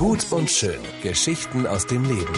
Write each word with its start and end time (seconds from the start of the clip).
Gut 0.00 0.32
und 0.32 0.50
schön. 0.50 0.80
Geschichten 1.02 1.66
aus 1.66 1.86
dem 1.86 2.02
Leben. 2.04 2.32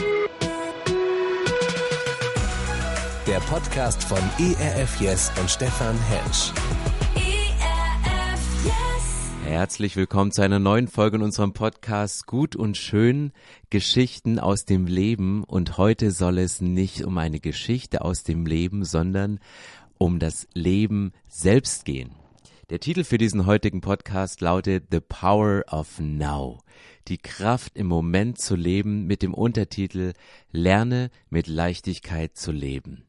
Der 3.25 3.39
Podcast 3.39 4.03
von 4.03 4.19
ERF 4.19 5.01
Yes 5.01 5.31
und 5.39 5.49
Stefan 5.49 5.97
Hensch. 6.09 6.51
ERF 7.15 8.65
Yes. 8.65 9.47
Herzlich 9.47 9.95
willkommen 9.95 10.33
zu 10.33 10.43
einer 10.43 10.59
neuen 10.59 10.89
Folge 10.89 11.19
in 11.19 11.23
unserem 11.23 11.53
Podcast 11.53 12.27
Gut 12.27 12.57
und 12.57 12.77
Schön 12.77 13.31
Geschichten 13.71 14.41
aus 14.41 14.65
dem 14.65 14.87
Leben. 14.89 15.45
Und 15.45 15.79
heute 15.79 16.11
soll 16.11 16.39
es 16.39 16.61
nicht 16.61 17.05
um 17.05 17.17
eine 17.17 17.39
Geschichte 17.39 18.03
aus 18.03 18.25
dem 18.25 18.45
Leben, 18.45 18.85
sondern 18.85 19.39
um 19.99 20.19
das 20.19 20.49
Leben 20.53 21.13
selbst 21.29 21.85
gehen. 21.85 22.11
Der 22.73 22.81
Titel 22.81 23.05
für 23.05 23.19
diesen 23.19 23.45
heutigen 23.45 23.83
Podcast 23.83 24.41
lautet 24.41 24.85
The 24.91 25.01
Power 25.01 25.63
of 25.71 26.01
Now. 26.01 26.63
Die 27.07 27.19
Kraft 27.19 27.77
im 27.77 27.87
Moment 27.87 28.41
zu 28.41 28.57
leben 28.57 29.05
mit 29.05 29.21
dem 29.21 29.35
Untertitel 29.35 30.15
Lerne 30.53 31.11
mit 31.29 31.49
Leichtigkeit 31.49 32.35
zu 32.35 32.51
leben. 32.51 33.05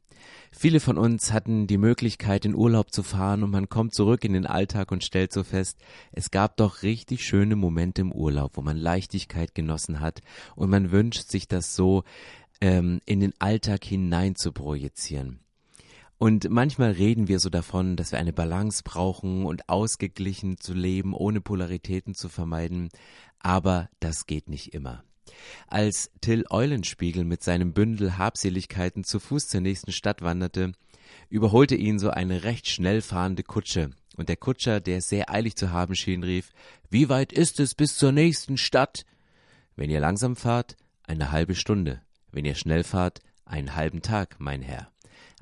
Viele 0.51 0.81
von 0.81 0.97
uns 0.97 1.31
hatten 1.31 1.65
die 1.65 1.77
Möglichkeit, 1.77 2.43
in 2.43 2.55
Urlaub 2.55 2.91
zu 2.91 3.03
fahren 3.03 3.41
und 3.41 3.51
man 3.51 3.69
kommt 3.69 3.93
zurück 3.93 4.25
in 4.25 4.33
den 4.33 4.45
Alltag 4.45 4.91
und 4.91 5.01
stellt 5.01 5.31
so 5.31 5.45
fest, 5.45 5.79
es 6.11 6.29
gab 6.29 6.57
doch 6.57 6.83
richtig 6.83 7.25
schöne 7.25 7.55
Momente 7.55 8.01
im 8.01 8.11
Urlaub, 8.11 8.57
wo 8.57 8.61
man 8.61 8.75
Leichtigkeit 8.75 9.55
genossen 9.55 10.01
hat 10.01 10.19
und 10.57 10.71
man 10.71 10.91
wünscht 10.91 11.29
sich 11.29 11.47
das 11.47 11.73
so 11.73 12.03
ähm, 12.59 12.99
in 13.05 13.21
den 13.21 13.33
Alltag 13.39 13.85
hinein 13.85 14.35
zu 14.35 14.51
projizieren. 14.51 15.39
Und 16.23 16.49
manchmal 16.49 16.91
reden 16.91 17.27
wir 17.27 17.41
so 17.41 17.49
davon, 17.49 17.97
dass 17.97 18.13
wir 18.13 18.17
eine 18.17 18.31
Balance 18.31 18.83
brauchen 18.85 19.45
und 19.45 19.67
ausgeglichen 19.67 20.57
zu 20.57 20.73
leben, 20.73 21.13
ohne 21.13 21.41
Polaritäten 21.41 22.15
zu 22.15 22.29
vermeiden. 22.29 22.87
Aber 23.39 23.89
das 23.99 24.25
geht 24.25 24.47
nicht 24.47 24.73
immer. 24.73 25.03
Als 25.67 26.11
Till 26.21 26.45
Eulenspiegel 26.49 27.25
mit 27.25 27.43
seinem 27.43 27.73
Bündel 27.73 28.17
Habseligkeiten 28.17 29.03
zu 29.03 29.19
Fuß 29.19 29.49
zur 29.49 29.59
nächsten 29.59 29.91
Stadt 29.91 30.21
wanderte, 30.21 30.71
überholte 31.27 31.75
ihn 31.75 31.99
so 31.99 32.09
eine 32.09 32.45
recht 32.45 32.69
schnell 32.69 33.01
fahrende 33.01 33.43
Kutsche. 33.43 33.89
Und 34.15 34.29
der 34.29 34.37
Kutscher, 34.37 34.79
der 34.79 34.99
es 34.99 35.09
sehr 35.09 35.29
eilig 35.29 35.57
zu 35.57 35.71
haben 35.73 35.93
schien, 35.93 36.23
rief, 36.23 36.51
Wie 36.89 37.09
weit 37.09 37.33
ist 37.33 37.59
es 37.59 37.75
bis 37.75 37.97
zur 37.97 38.13
nächsten 38.13 38.55
Stadt? 38.55 39.03
Wenn 39.75 39.89
ihr 39.89 39.99
langsam 39.99 40.37
fahrt, 40.37 40.77
eine 41.05 41.33
halbe 41.33 41.55
Stunde. 41.55 42.01
Wenn 42.31 42.45
ihr 42.45 42.55
schnell 42.55 42.85
fahrt, 42.85 43.19
einen 43.43 43.75
halben 43.75 44.01
Tag, 44.01 44.37
mein 44.39 44.61
Herr 44.61 44.92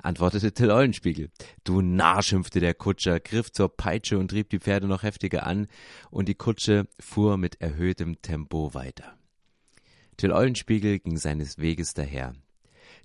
antwortete 0.02 0.52
Till 0.52 0.70
Eulenspiegel. 0.70 1.30
Du 1.64 1.80
Narr, 1.80 2.22
schimpfte 2.22 2.60
der 2.60 2.74
Kutscher, 2.74 3.20
griff 3.20 3.50
zur 3.50 3.74
Peitsche 3.74 4.18
und 4.18 4.28
trieb 4.28 4.50
die 4.50 4.58
Pferde 4.58 4.86
noch 4.86 5.02
heftiger 5.02 5.46
an, 5.46 5.68
und 6.10 6.28
die 6.28 6.34
Kutsche 6.34 6.86
fuhr 7.00 7.36
mit 7.36 7.60
erhöhtem 7.60 8.20
Tempo 8.20 8.74
weiter. 8.74 9.16
Till 10.16 10.32
Eulenspiegel 10.32 10.98
ging 10.98 11.16
seines 11.16 11.58
Weges 11.58 11.94
daher. 11.94 12.34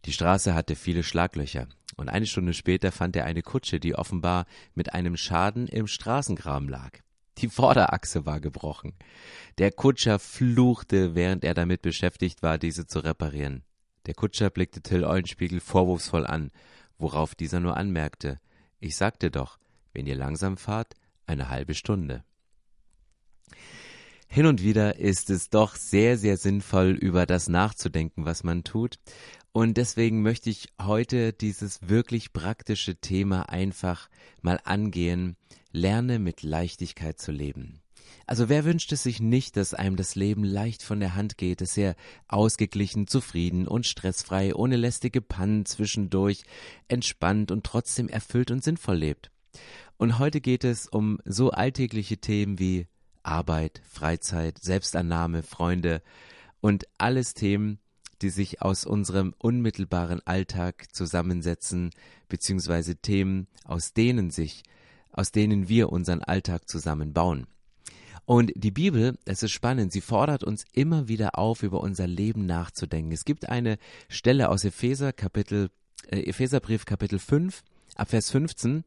Die 0.05 0.13
Straße 0.13 0.53
hatte 0.53 0.75
viele 0.75 1.03
Schlaglöcher, 1.03 1.67
und 1.95 2.09
eine 2.09 2.25
Stunde 2.25 2.53
später 2.53 2.91
fand 2.91 3.15
er 3.15 3.25
eine 3.25 3.41
Kutsche, 3.41 3.79
die 3.79 3.95
offenbar 3.95 4.45
mit 4.75 4.93
einem 4.93 5.17
Schaden 5.17 5.67
im 5.67 5.87
Straßengraben 5.87 6.69
lag. 6.69 6.99
Die 7.39 7.49
Vorderachse 7.49 8.25
war 8.25 8.39
gebrochen. 8.39 8.93
Der 9.59 9.71
Kutscher 9.71 10.17
fluchte, 10.17 11.13
während 11.13 11.43
er 11.43 11.53
damit 11.53 11.81
beschäftigt 11.81 12.41
war, 12.41 12.57
diese 12.57 12.87
zu 12.87 12.99
reparieren. 12.99 13.63
Der 14.07 14.13
Kutscher 14.13 14.49
blickte 14.49 14.81
Till 14.81 15.03
Eulenspiegel 15.03 15.59
vorwurfsvoll 15.59 16.25
an 16.25 16.51
worauf 16.97 17.35
dieser 17.35 17.59
nur 17.59 17.77
anmerkte 17.77 18.39
Ich 18.79 18.95
sagte 18.95 19.31
doch, 19.31 19.59
wenn 19.93 20.07
ihr 20.07 20.15
langsam 20.15 20.57
fahrt, 20.57 20.95
eine 21.25 21.49
halbe 21.49 21.73
Stunde. 21.73 22.23
Hin 24.27 24.45
und 24.45 24.61
wieder 24.61 24.97
ist 24.97 25.29
es 25.29 25.49
doch 25.49 25.75
sehr, 25.75 26.17
sehr 26.17 26.37
sinnvoll, 26.37 26.91
über 26.91 27.25
das 27.25 27.47
nachzudenken, 27.47 28.25
was 28.25 28.43
man 28.43 28.63
tut. 28.63 28.99
Und 29.53 29.77
deswegen 29.77 30.21
möchte 30.21 30.49
ich 30.49 30.67
heute 30.81 31.33
dieses 31.33 31.89
wirklich 31.89 32.33
praktische 32.33 32.97
Thema 32.97 33.49
einfach 33.49 34.09
mal 34.41 34.59
angehen. 34.63 35.37
Lerne 35.71 36.19
mit 36.19 36.43
Leichtigkeit 36.43 37.19
zu 37.19 37.31
leben. 37.31 37.81
Also 38.25 38.49
wer 38.49 38.65
wünscht 38.65 38.91
es 38.91 39.03
sich 39.03 39.19
nicht, 39.19 39.57
dass 39.57 39.73
einem 39.73 39.95
das 39.95 40.15
Leben 40.15 40.43
leicht 40.43 40.83
von 40.83 40.99
der 40.99 41.15
Hand 41.15 41.37
geht, 41.37 41.61
dass 41.61 41.77
er 41.77 41.95
ausgeglichen, 42.27 43.07
zufrieden 43.07 43.67
und 43.67 43.85
stressfrei, 43.85 44.53
ohne 44.53 44.75
lästige 44.75 45.21
Pannen 45.21 45.65
zwischendurch, 45.65 46.43
entspannt 46.87 47.51
und 47.51 47.63
trotzdem 47.63 48.09
erfüllt 48.09 48.51
und 48.51 48.63
sinnvoll 48.63 48.97
lebt. 48.97 49.31
Und 49.97 50.19
heute 50.19 50.41
geht 50.41 50.63
es 50.63 50.87
um 50.87 51.19
so 51.25 51.51
alltägliche 51.51 52.17
Themen 52.17 52.59
wie 52.59 52.87
Arbeit, 53.23 53.81
Freizeit, 53.89 54.59
Selbstannahme, 54.59 55.43
Freunde 55.43 56.01
und 56.61 56.85
alles 56.97 57.33
Themen, 57.33 57.79
die 58.21 58.29
sich 58.29 58.61
aus 58.61 58.85
unserem 58.85 59.33
unmittelbaren 59.37 60.25
Alltag 60.25 60.93
zusammensetzen, 60.93 61.91
beziehungsweise 62.29 62.95
Themen, 62.95 63.47
aus 63.63 63.93
denen 63.93 64.31
sich, 64.31 64.63
aus 65.11 65.31
denen 65.31 65.69
wir 65.69 65.91
unseren 65.91 66.21
Alltag 66.21 66.67
zusammenbauen. 66.67 67.47
Und 68.27 68.51
die 68.55 68.71
Bibel, 68.71 69.17
es 69.23 69.41
ist 69.41 69.53
spannend, 69.53 69.93
sie 69.93 70.01
fordert 70.01 70.43
uns 70.43 70.65
immer 70.73 71.07
wieder 71.07 71.39
auf, 71.39 71.63
über 71.63 71.79
unser 71.79 72.07
Leben 72.07 72.45
nachzudenken. 72.45 73.13
Es 73.13 73.23
gibt 73.23 73.47
eine 73.47 73.77
Stelle 74.09 74.49
aus 74.49 74.65
Epheser 74.65 75.13
Kapitel, 75.13 75.69
äh, 76.09 76.23
Epheserbrief 76.23 76.83
Kapitel 76.83 77.19
5, 77.19 77.63
ab 77.95 78.09
Vers 78.09 78.29
15, 78.31 78.83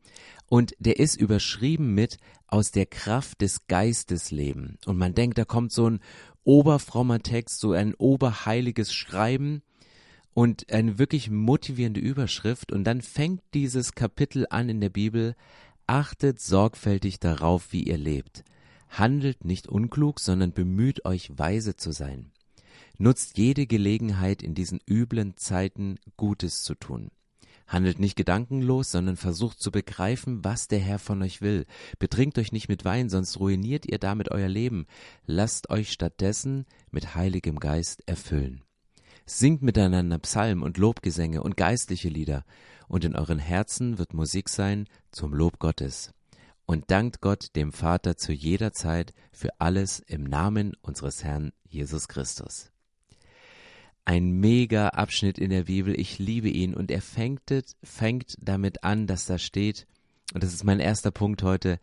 und 0.50 0.74
der 0.78 0.98
ist 0.98 1.18
überschrieben 1.18 1.94
mit 1.94 2.18
aus 2.48 2.70
der 2.70 2.84
Kraft 2.84 3.40
des 3.40 3.66
Geistes 3.66 4.30
leben. 4.30 4.76
Und 4.84 4.98
man 4.98 5.14
denkt, 5.14 5.38
da 5.38 5.46
kommt 5.46 5.72
so 5.72 5.88
ein 5.88 6.00
oberfrommer 6.44 7.20
Text, 7.20 7.60
so 7.60 7.72
ein 7.72 7.94
oberheiliges 7.94 8.92
Schreiben 8.92 9.62
und 10.34 10.70
eine 10.70 10.98
wirklich 10.98 11.30
motivierende 11.30 12.00
Überschrift. 12.00 12.72
Und 12.72 12.84
dann 12.84 13.00
fängt 13.00 13.40
dieses 13.54 13.94
Kapitel 13.94 14.46
an 14.50 14.68
in 14.68 14.82
der 14.82 14.90
Bibel, 14.90 15.34
achtet 15.86 16.40
sorgfältig 16.40 17.20
darauf, 17.20 17.72
wie 17.72 17.84
ihr 17.84 17.96
lebt 17.96 18.44
Handelt 18.90 19.44
nicht 19.44 19.68
unklug, 19.68 20.18
sondern 20.18 20.52
bemüht 20.52 21.04
euch 21.04 21.30
weise 21.38 21.76
zu 21.76 21.92
sein. 21.92 22.32
Nutzt 22.98 23.38
jede 23.38 23.66
Gelegenheit 23.66 24.42
in 24.42 24.54
diesen 24.54 24.80
üblen 24.86 25.36
Zeiten 25.36 25.98
Gutes 26.16 26.62
zu 26.62 26.74
tun. 26.74 27.10
Handelt 27.68 28.00
nicht 28.00 28.16
gedankenlos, 28.16 28.90
sondern 28.90 29.16
versucht 29.16 29.60
zu 29.60 29.70
begreifen, 29.70 30.44
was 30.44 30.66
der 30.66 30.80
Herr 30.80 30.98
von 30.98 31.22
euch 31.22 31.40
will. 31.40 31.66
Betrinkt 32.00 32.36
euch 32.36 32.50
nicht 32.50 32.68
mit 32.68 32.84
Wein, 32.84 33.08
sonst 33.08 33.38
ruiniert 33.38 33.86
ihr 33.86 33.98
damit 33.98 34.32
euer 34.32 34.48
Leben. 34.48 34.86
Lasst 35.24 35.70
euch 35.70 35.92
stattdessen 35.92 36.66
mit 36.90 37.14
heiligem 37.14 37.60
Geist 37.60 38.02
erfüllen. 38.06 38.64
Singt 39.24 39.62
miteinander 39.62 40.18
Psalmen 40.18 40.64
und 40.64 40.78
Lobgesänge 40.78 41.44
und 41.44 41.56
geistliche 41.56 42.08
Lieder, 42.08 42.44
und 42.88 43.04
in 43.04 43.14
euren 43.14 43.38
Herzen 43.38 43.98
wird 43.98 44.14
Musik 44.14 44.48
sein 44.48 44.88
zum 45.12 45.32
Lob 45.32 45.60
Gottes 45.60 46.12
und 46.70 46.88
dankt 46.92 47.20
Gott 47.20 47.56
dem 47.56 47.72
Vater 47.72 48.16
zu 48.16 48.32
jeder 48.32 48.72
Zeit 48.72 49.12
für 49.32 49.48
alles 49.58 49.98
im 49.98 50.22
Namen 50.22 50.74
unseres 50.82 51.24
Herrn 51.24 51.50
Jesus 51.68 52.06
Christus. 52.06 52.70
Ein 54.04 54.30
mega 54.30 54.90
Abschnitt 54.90 55.36
in 55.36 55.50
der 55.50 55.64
Bibel, 55.64 55.98
ich 55.98 56.20
liebe 56.20 56.48
ihn 56.48 56.74
und 56.74 56.92
er 56.92 57.02
fängt, 57.02 57.42
fängt 57.82 58.36
damit 58.40 58.84
an, 58.84 59.08
dass 59.08 59.26
da 59.26 59.36
steht, 59.38 59.88
und 60.32 60.44
das 60.44 60.54
ist 60.54 60.62
mein 60.62 60.78
erster 60.78 61.10
Punkt 61.10 61.42
heute, 61.42 61.80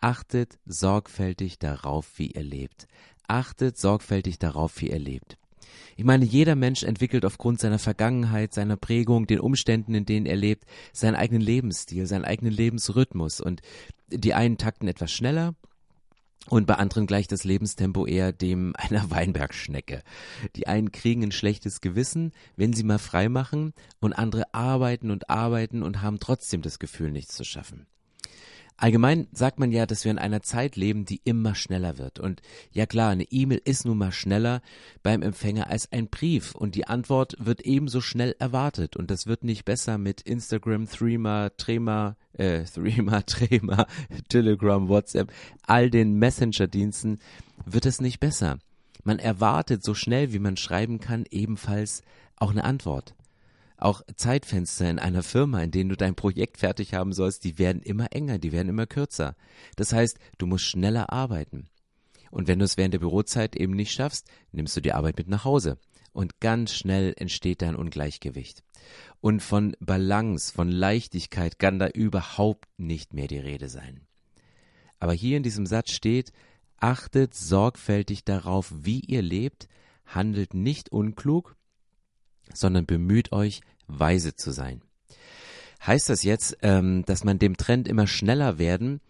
achtet 0.00 0.58
sorgfältig 0.64 1.58
darauf, 1.58 2.18
wie 2.18 2.28
ihr 2.28 2.42
lebt. 2.42 2.86
Achtet 3.28 3.76
sorgfältig 3.76 4.38
darauf, 4.38 4.80
wie 4.80 4.88
ihr 4.88 4.98
lebt. 4.98 5.36
Ich 5.96 6.04
meine, 6.04 6.24
jeder 6.24 6.54
Mensch 6.54 6.82
entwickelt 6.82 7.24
aufgrund 7.24 7.60
seiner 7.60 7.78
Vergangenheit, 7.78 8.54
seiner 8.54 8.76
Prägung, 8.76 9.26
den 9.26 9.40
Umständen, 9.40 9.94
in 9.94 10.06
denen 10.06 10.26
er 10.26 10.36
lebt, 10.36 10.64
seinen 10.92 11.14
eigenen 11.14 11.42
Lebensstil, 11.42 12.06
seinen 12.06 12.24
eigenen 12.24 12.52
Lebensrhythmus. 12.52 13.40
Und 13.40 13.60
die 14.08 14.34
einen 14.34 14.58
takten 14.58 14.88
etwas 14.88 15.12
schneller 15.12 15.54
und 16.48 16.66
bei 16.66 16.74
anderen 16.74 17.06
gleicht 17.06 17.32
das 17.32 17.44
Lebenstempo 17.44 18.06
eher 18.06 18.32
dem 18.32 18.74
einer 18.78 19.10
Weinbergschnecke. 19.10 20.02
Die 20.56 20.66
einen 20.66 20.92
kriegen 20.92 21.22
ein 21.22 21.32
schlechtes 21.32 21.80
Gewissen, 21.80 22.32
wenn 22.56 22.72
sie 22.72 22.84
mal 22.84 22.98
frei 22.98 23.28
machen, 23.28 23.74
und 24.00 24.14
andere 24.14 24.52
arbeiten 24.54 25.10
und 25.10 25.28
arbeiten 25.28 25.82
und 25.82 26.02
haben 26.02 26.18
trotzdem 26.18 26.62
das 26.62 26.78
Gefühl, 26.78 27.10
nichts 27.10 27.36
zu 27.36 27.44
schaffen. 27.44 27.86
Allgemein 28.80 29.28
sagt 29.32 29.58
man 29.58 29.72
ja, 29.72 29.84
dass 29.84 30.04
wir 30.04 30.10
in 30.10 30.18
einer 30.18 30.40
Zeit 30.40 30.74
leben, 30.74 31.04
die 31.04 31.20
immer 31.24 31.54
schneller 31.54 31.98
wird. 31.98 32.18
Und 32.18 32.40
ja 32.72 32.86
klar, 32.86 33.10
eine 33.10 33.24
E-Mail 33.24 33.60
ist 33.62 33.84
nun 33.84 33.98
mal 33.98 34.10
schneller 34.10 34.62
beim 35.02 35.20
Empfänger 35.20 35.68
als 35.68 35.92
ein 35.92 36.08
Brief. 36.08 36.54
Und 36.54 36.76
die 36.76 36.86
Antwort 36.86 37.36
wird 37.38 37.60
ebenso 37.60 38.00
schnell 38.00 38.34
erwartet. 38.38 38.96
Und 38.96 39.10
das 39.10 39.26
wird 39.26 39.44
nicht 39.44 39.66
besser 39.66 39.98
mit 39.98 40.22
Instagram, 40.22 40.88
Threema, 40.88 41.50
Trema, 41.58 42.16
äh, 42.32 42.64
Threema, 42.74 43.20
Trema, 43.20 43.86
Telegram, 44.30 44.88
WhatsApp, 44.88 45.30
all 45.66 45.90
den 45.90 46.14
Messenger-Diensten 46.14 47.18
wird 47.66 47.84
es 47.84 48.00
nicht 48.00 48.18
besser. 48.18 48.60
Man 49.04 49.18
erwartet 49.18 49.84
so 49.84 49.92
schnell, 49.92 50.32
wie 50.32 50.38
man 50.38 50.56
schreiben 50.56 51.00
kann, 51.00 51.26
ebenfalls 51.30 52.02
auch 52.36 52.50
eine 52.50 52.64
Antwort. 52.64 53.14
Auch 53.80 54.02
Zeitfenster 54.14 54.90
in 54.90 54.98
einer 54.98 55.22
Firma, 55.22 55.62
in 55.62 55.70
denen 55.70 55.88
du 55.88 55.96
dein 55.96 56.14
Projekt 56.14 56.58
fertig 56.58 56.92
haben 56.92 57.14
sollst, 57.14 57.44
die 57.44 57.58
werden 57.58 57.80
immer 57.80 58.12
enger, 58.12 58.38
die 58.38 58.52
werden 58.52 58.68
immer 58.68 58.86
kürzer. 58.86 59.36
Das 59.76 59.94
heißt, 59.94 60.18
du 60.36 60.46
musst 60.46 60.66
schneller 60.66 61.10
arbeiten. 61.10 61.70
Und 62.30 62.46
wenn 62.46 62.58
du 62.58 62.66
es 62.66 62.76
während 62.76 62.92
der 62.92 62.98
Bürozeit 62.98 63.56
eben 63.56 63.74
nicht 63.74 63.92
schaffst, 63.92 64.28
nimmst 64.52 64.76
du 64.76 64.82
die 64.82 64.92
Arbeit 64.92 65.16
mit 65.16 65.28
nach 65.28 65.46
Hause. 65.46 65.78
Und 66.12 66.40
ganz 66.40 66.74
schnell 66.74 67.14
entsteht 67.16 67.62
da 67.62 67.68
ein 67.68 67.76
Ungleichgewicht. 67.76 68.62
Und 69.22 69.40
von 69.42 69.74
Balance, 69.80 70.52
von 70.52 70.68
Leichtigkeit 70.68 71.58
kann 71.58 71.78
da 71.78 71.88
überhaupt 71.88 72.68
nicht 72.76 73.14
mehr 73.14 73.28
die 73.28 73.38
Rede 73.38 73.70
sein. 73.70 74.02
Aber 74.98 75.14
hier 75.14 75.38
in 75.38 75.42
diesem 75.42 75.64
Satz 75.64 75.92
steht, 75.92 76.32
achtet 76.76 77.34
sorgfältig 77.34 78.24
darauf, 78.24 78.70
wie 78.76 79.00
ihr 79.00 79.22
lebt, 79.22 79.68
handelt 80.04 80.52
nicht 80.52 80.92
unklug, 80.92 81.56
sondern 82.52 82.86
bemüht 82.86 83.32
euch, 83.32 83.60
weise 83.98 84.34
zu 84.34 84.52
sein. 84.52 84.82
Heißt 85.86 86.08
das 86.08 86.22
jetzt, 86.22 86.58
ähm, 86.62 87.04
dass 87.06 87.24
man 87.24 87.38
dem 87.38 87.56
Trend 87.56 87.88
immer 87.88 88.06
schneller 88.06 88.58
werden 88.58 89.00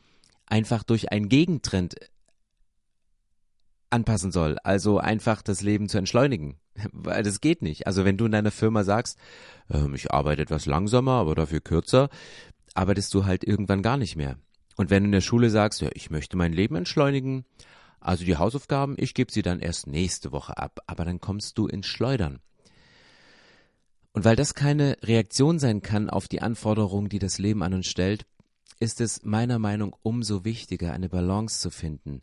einfach 0.46 0.82
durch 0.82 1.10
einen 1.12 1.28
Gegentrend 1.28 1.96
anpassen 3.90 4.30
soll, 4.30 4.56
also 4.62 4.98
einfach 4.98 5.42
das 5.42 5.62
Leben 5.62 5.88
zu 5.88 5.98
entschleunigen? 5.98 6.56
Weil 6.92 7.22
das 7.22 7.40
geht 7.40 7.62
nicht. 7.62 7.86
Also 7.86 8.04
wenn 8.04 8.16
du 8.16 8.26
in 8.26 8.32
deiner 8.32 8.52
Firma 8.52 8.84
sagst, 8.84 9.18
ähm, 9.70 9.94
ich 9.94 10.12
arbeite 10.12 10.42
etwas 10.42 10.66
langsamer, 10.66 11.12
aber 11.12 11.34
dafür 11.34 11.60
kürzer, 11.60 12.08
arbeitest 12.74 13.12
du 13.14 13.24
halt 13.24 13.44
irgendwann 13.44 13.82
gar 13.82 13.96
nicht 13.96 14.16
mehr. 14.16 14.36
Und 14.76 14.90
wenn 14.90 15.02
du 15.02 15.08
in 15.08 15.12
der 15.12 15.20
Schule 15.20 15.50
sagst, 15.50 15.80
ja, 15.80 15.90
ich 15.94 16.10
möchte 16.10 16.36
mein 16.36 16.52
Leben 16.52 16.76
entschleunigen, 16.76 17.44
also 18.00 18.24
die 18.24 18.36
Hausaufgaben, 18.36 18.94
ich 18.96 19.12
gebe 19.12 19.30
sie 19.30 19.42
dann 19.42 19.60
erst 19.60 19.86
nächste 19.86 20.32
Woche 20.32 20.56
ab, 20.56 20.80
aber 20.86 21.04
dann 21.04 21.20
kommst 21.20 21.58
du 21.58 21.66
ins 21.66 21.86
Schleudern. 21.86 22.38
Und 24.12 24.24
weil 24.24 24.36
das 24.36 24.54
keine 24.54 24.96
Reaktion 25.02 25.58
sein 25.58 25.82
kann 25.82 26.10
auf 26.10 26.26
die 26.26 26.42
Anforderungen, 26.42 27.08
die 27.08 27.18
das 27.18 27.38
Leben 27.38 27.62
an 27.62 27.74
uns 27.74 27.86
stellt, 27.86 28.26
ist 28.80 29.00
es 29.00 29.24
meiner 29.24 29.58
Meinung 29.58 29.94
umso 30.02 30.44
wichtiger, 30.44 30.92
eine 30.92 31.08
Balance 31.08 31.60
zu 31.60 31.70
finden, 31.70 32.22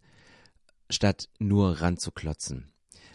statt 0.90 1.30
nur 1.40 1.82
ranzuklotzen. 1.82 2.72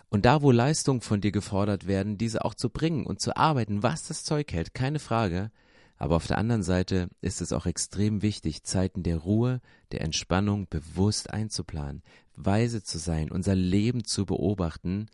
Und 0.08 0.24
da, 0.26 0.42
wo 0.42 0.50
Leistungen 0.50 1.00
von 1.00 1.20
dir 1.20 1.32
gefordert 1.32 1.86
werden, 1.86 2.18
diese 2.18 2.44
auch 2.44 2.54
zu 2.54 2.70
bringen 2.70 3.06
und 3.06 3.20
zu 3.20 3.36
arbeiten, 3.36 3.82
was 3.82 4.08
das 4.08 4.24
Zeug 4.24 4.52
hält, 4.52 4.74
keine 4.74 4.98
Frage. 4.98 5.50
Aber 5.96 6.16
auf 6.16 6.26
der 6.26 6.38
anderen 6.38 6.62
Seite 6.62 7.08
ist 7.20 7.40
es 7.40 7.52
auch 7.52 7.66
extrem 7.66 8.22
wichtig, 8.22 8.62
Zeiten 8.62 9.02
der 9.02 9.18
Ruhe, 9.18 9.60
der 9.90 10.02
Entspannung 10.02 10.66
bewusst 10.68 11.30
einzuplanen, 11.30 12.02
weise 12.36 12.82
zu 12.82 12.98
sein, 12.98 13.30
unser 13.30 13.54
Leben 13.54 14.04
zu 14.04 14.26
beobachten 14.26 15.08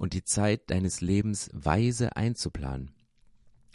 und 0.00 0.14
die 0.14 0.24
Zeit 0.24 0.70
deines 0.70 1.02
Lebens 1.02 1.50
weise 1.52 2.16
einzuplanen. 2.16 2.90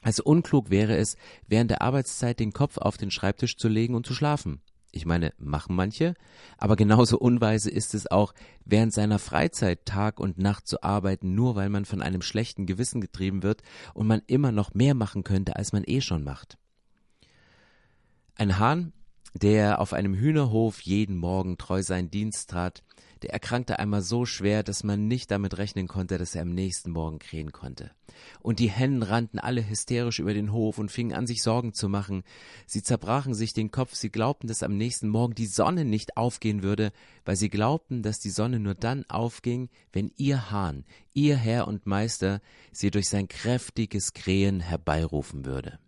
Also 0.01 0.23
unklug 0.23 0.71
wäre 0.71 0.97
es, 0.97 1.17
während 1.47 1.69
der 1.69 1.83
Arbeitszeit 1.83 2.39
den 2.39 2.51
Kopf 2.51 2.79
auf 2.79 2.97
den 2.97 3.11
Schreibtisch 3.11 3.57
zu 3.57 3.67
legen 3.67 3.93
und 3.93 4.07
zu 4.07 4.15
schlafen. 4.15 4.61
Ich 4.91 5.05
meine, 5.05 5.33
machen 5.37 5.75
manche, 5.75 6.15
aber 6.57 6.77
genauso 6.77 7.19
unweise 7.19 7.69
ist 7.69 7.93
es 7.93 8.09
auch, 8.09 8.33
während 8.63 8.91
seiner 8.91 9.19
Freizeit 9.19 9.85
Tag 9.85 10.19
und 10.19 10.39
Nacht 10.39 10.67
zu 10.67 10.81
arbeiten, 10.81 11.35
nur 11.35 11.55
weil 11.55 11.69
man 11.69 11.85
von 11.85 12.01
einem 12.01 12.23
schlechten 12.23 12.65
Gewissen 12.65 13.01
getrieben 13.01 13.43
wird 13.43 13.61
und 13.93 14.07
man 14.07 14.23
immer 14.25 14.51
noch 14.51 14.73
mehr 14.73 14.95
machen 14.95 15.23
könnte, 15.23 15.57
als 15.57 15.73
man 15.73 15.83
eh 15.85 16.01
schon 16.01 16.23
macht. 16.23 16.57
Ein 18.33 18.57
Hahn, 18.57 18.93
der 19.35 19.79
auf 19.79 19.93
einem 19.93 20.15
Hühnerhof 20.15 20.81
jeden 20.81 21.17
Morgen 21.17 21.59
treu 21.59 21.83
seinen 21.83 22.09
Dienst 22.09 22.49
trat, 22.49 22.81
der 23.21 23.31
erkrankte 23.31 23.79
einmal 23.79 24.01
so 24.01 24.25
schwer, 24.25 24.63
dass 24.63 24.83
man 24.83 25.07
nicht 25.07 25.31
damit 25.31 25.57
rechnen 25.57 25.87
konnte, 25.87 26.17
dass 26.17 26.35
er 26.35 26.41
am 26.41 26.53
nächsten 26.53 26.91
Morgen 26.91 27.19
krähen 27.19 27.51
konnte. 27.51 27.91
Und 28.41 28.59
die 28.59 28.69
Hennen 28.69 29.03
rannten 29.03 29.39
alle 29.39 29.67
hysterisch 29.67 30.19
über 30.19 30.33
den 30.33 30.51
Hof 30.51 30.77
und 30.77 30.91
fingen 30.91 31.13
an, 31.13 31.27
sich 31.27 31.41
Sorgen 31.41 31.73
zu 31.73 31.89
machen. 31.89 32.23
Sie 32.65 32.83
zerbrachen 32.83 33.33
sich 33.33 33.53
den 33.53 33.71
Kopf, 33.71 33.95
sie 33.95 34.09
glaubten, 34.09 34.47
dass 34.47 34.63
am 34.63 34.77
nächsten 34.77 35.09
Morgen 35.09 35.35
die 35.35 35.47
Sonne 35.47 35.85
nicht 35.85 36.17
aufgehen 36.17 36.63
würde, 36.63 36.91
weil 37.23 37.35
sie 37.35 37.49
glaubten, 37.49 38.03
dass 38.03 38.19
die 38.19 38.29
Sonne 38.29 38.59
nur 38.59 38.75
dann 38.75 39.05
aufging, 39.09 39.69
wenn 39.91 40.11
ihr 40.17 40.51
Hahn, 40.51 40.85
ihr 41.13 41.37
Herr 41.37 41.67
und 41.67 41.85
Meister, 41.85 42.41
sie 42.71 42.91
durch 42.91 43.09
sein 43.09 43.27
kräftiges 43.27 44.13
Krähen 44.13 44.59
herbeirufen 44.59 45.45
würde. 45.45 45.79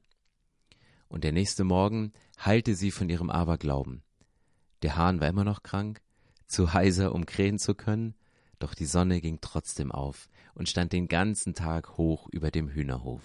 Und 1.10 1.24
der 1.24 1.32
nächste 1.32 1.64
Morgen 1.64 2.14
heilte 2.44 2.76
sie 2.76 2.92
von 2.92 3.10
ihrem 3.10 3.30
Aberglauben. 3.30 4.02
Der 4.82 4.96
Hahn 4.96 5.22
war 5.22 5.28
immer 5.28 5.44
noch 5.44 5.64
krank, 5.64 6.02
zu 6.48 6.74
heiser, 6.74 7.14
um 7.14 7.26
krähen 7.26 7.60
zu 7.60 7.76
können, 7.76 8.16
doch 8.60 8.74
die 8.74 8.86
Sonne 8.86 9.22
ging 9.22 9.40
trotzdem 9.42 9.92
auf 9.92 10.30
und 10.56 10.70
stand 10.70 10.94
den 10.94 11.08
ganzen 11.08 11.54
Tag 11.54 11.98
hoch 11.98 12.28
über 12.32 12.52
dem 12.52 12.70
Hühnerhof. 12.70 13.22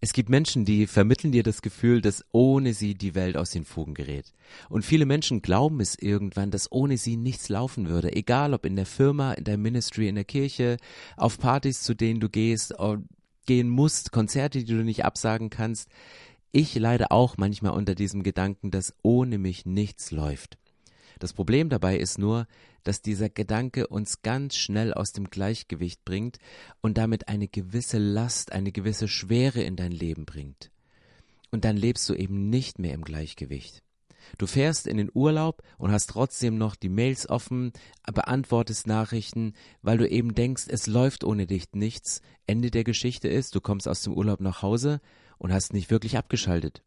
Es 0.00 0.12
gibt 0.12 0.28
Menschen, 0.28 0.66
die 0.66 0.86
vermitteln 0.86 1.32
dir 1.32 1.42
das 1.42 1.62
Gefühl, 1.62 2.02
dass 2.02 2.26
ohne 2.30 2.74
sie 2.74 2.94
die 2.94 3.14
Welt 3.14 3.38
aus 3.38 3.52
den 3.52 3.64
Fugen 3.64 3.94
gerät. 3.94 4.34
Und 4.68 4.84
viele 4.84 5.06
Menschen 5.06 5.40
glauben 5.40 5.80
es 5.80 5.94
irgendwann, 5.94 6.50
dass 6.50 6.70
ohne 6.70 6.98
sie 6.98 7.16
nichts 7.16 7.48
laufen 7.48 7.88
würde. 7.88 8.14
Egal 8.14 8.52
ob 8.52 8.66
in 8.66 8.76
der 8.76 8.84
Firma, 8.84 9.32
in 9.32 9.44
der 9.44 9.56
Ministry, 9.56 10.08
in 10.08 10.16
der 10.16 10.24
Kirche, 10.24 10.76
auf 11.16 11.38
Partys, 11.38 11.82
zu 11.82 11.94
denen 11.94 12.20
du 12.20 12.28
gehst, 12.28 12.74
gehen 13.46 13.68
musst, 13.70 14.12
Konzerte, 14.12 14.58
die 14.58 14.74
du 14.74 14.84
nicht 14.84 15.06
absagen 15.06 15.48
kannst. 15.48 15.88
Ich 16.52 16.74
leide 16.74 17.10
auch 17.10 17.38
manchmal 17.38 17.72
unter 17.72 17.94
diesem 17.94 18.22
Gedanken, 18.22 18.70
dass 18.70 18.94
ohne 19.02 19.38
mich 19.38 19.64
nichts 19.64 20.10
läuft. 20.10 20.58
Das 21.18 21.32
Problem 21.32 21.68
dabei 21.68 21.98
ist 21.98 22.18
nur, 22.18 22.46
dass 22.82 23.02
dieser 23.02 23.28
Gedanke 23.28 23.86
uns 23.86 24.22
ganz 24.22 24.56
schnell 24.56 24.92
aus 24.92 25.12
dem 25.12 25.30
Gleichgewicht 25.30 26.04
bringt 26.04 26.38
und 26.80 26.98
damit 26.98 27.28
eine 27.28 27.48
gewisse 27.48 27.98
Last, 27.98 28.52
eine 28.52 28.72
gewisse 28.72 29.08
Schwere 29.08 29.62
in 29.62 29.76
dein 29.76 29.92
Leben 29.92 30.24
bringt. 30.24 30.70
Und 31.50 31.64
dann 31.64 31.76
lebst 31.76 32.08
du 32.08 32.14
eben 32.14 32.50
nicht 32.50 32.78
mehr 32.78 32.94
im 32.94 33.04
Gleichgewicht. 33.04 33.82
Du 34.38 34.46
fährst 34.46 34.86
in 34.86 34.96
den 34.96 35.10
Urlaub 35.12 35.62
und 35.76 35.92
hast 35.92 36.06
trotzdem 36.08 36.56
noch 36.56 36.76
die 36.76 36.88
Mails 36.88 37.28
offen, 37.28 37.72
beantwortest 38.12 38.86
Nachrichten, 38.86 39.52
weil 39.82 39.98
du 39.98 40.08
eben 40.08 40.34
denkst, 40.34 40.64
es 40.68 40.86
läuft 40.86 41.24
ohne 41.24 41.46
dich 41.46 41.72
nichts. 41.72 42.22
Ende 42.46 42.70
der 42.70 42.84
Geschichte 42.84 43.28
ist, 43.28 43.54
du 43.54 43.60
kommst 43.60 43.86
aus 43.86 44.02
dem 44.02 44.14
Urlaub 44.14 44.40
nach 44.40 44.62
Hause 44.62 45.00
und 45.38 45.52
hast 45.52 45.72
nicht 45.72 45.90
wirklich 45.90 46.16
abgeschaltet 46.16 46.82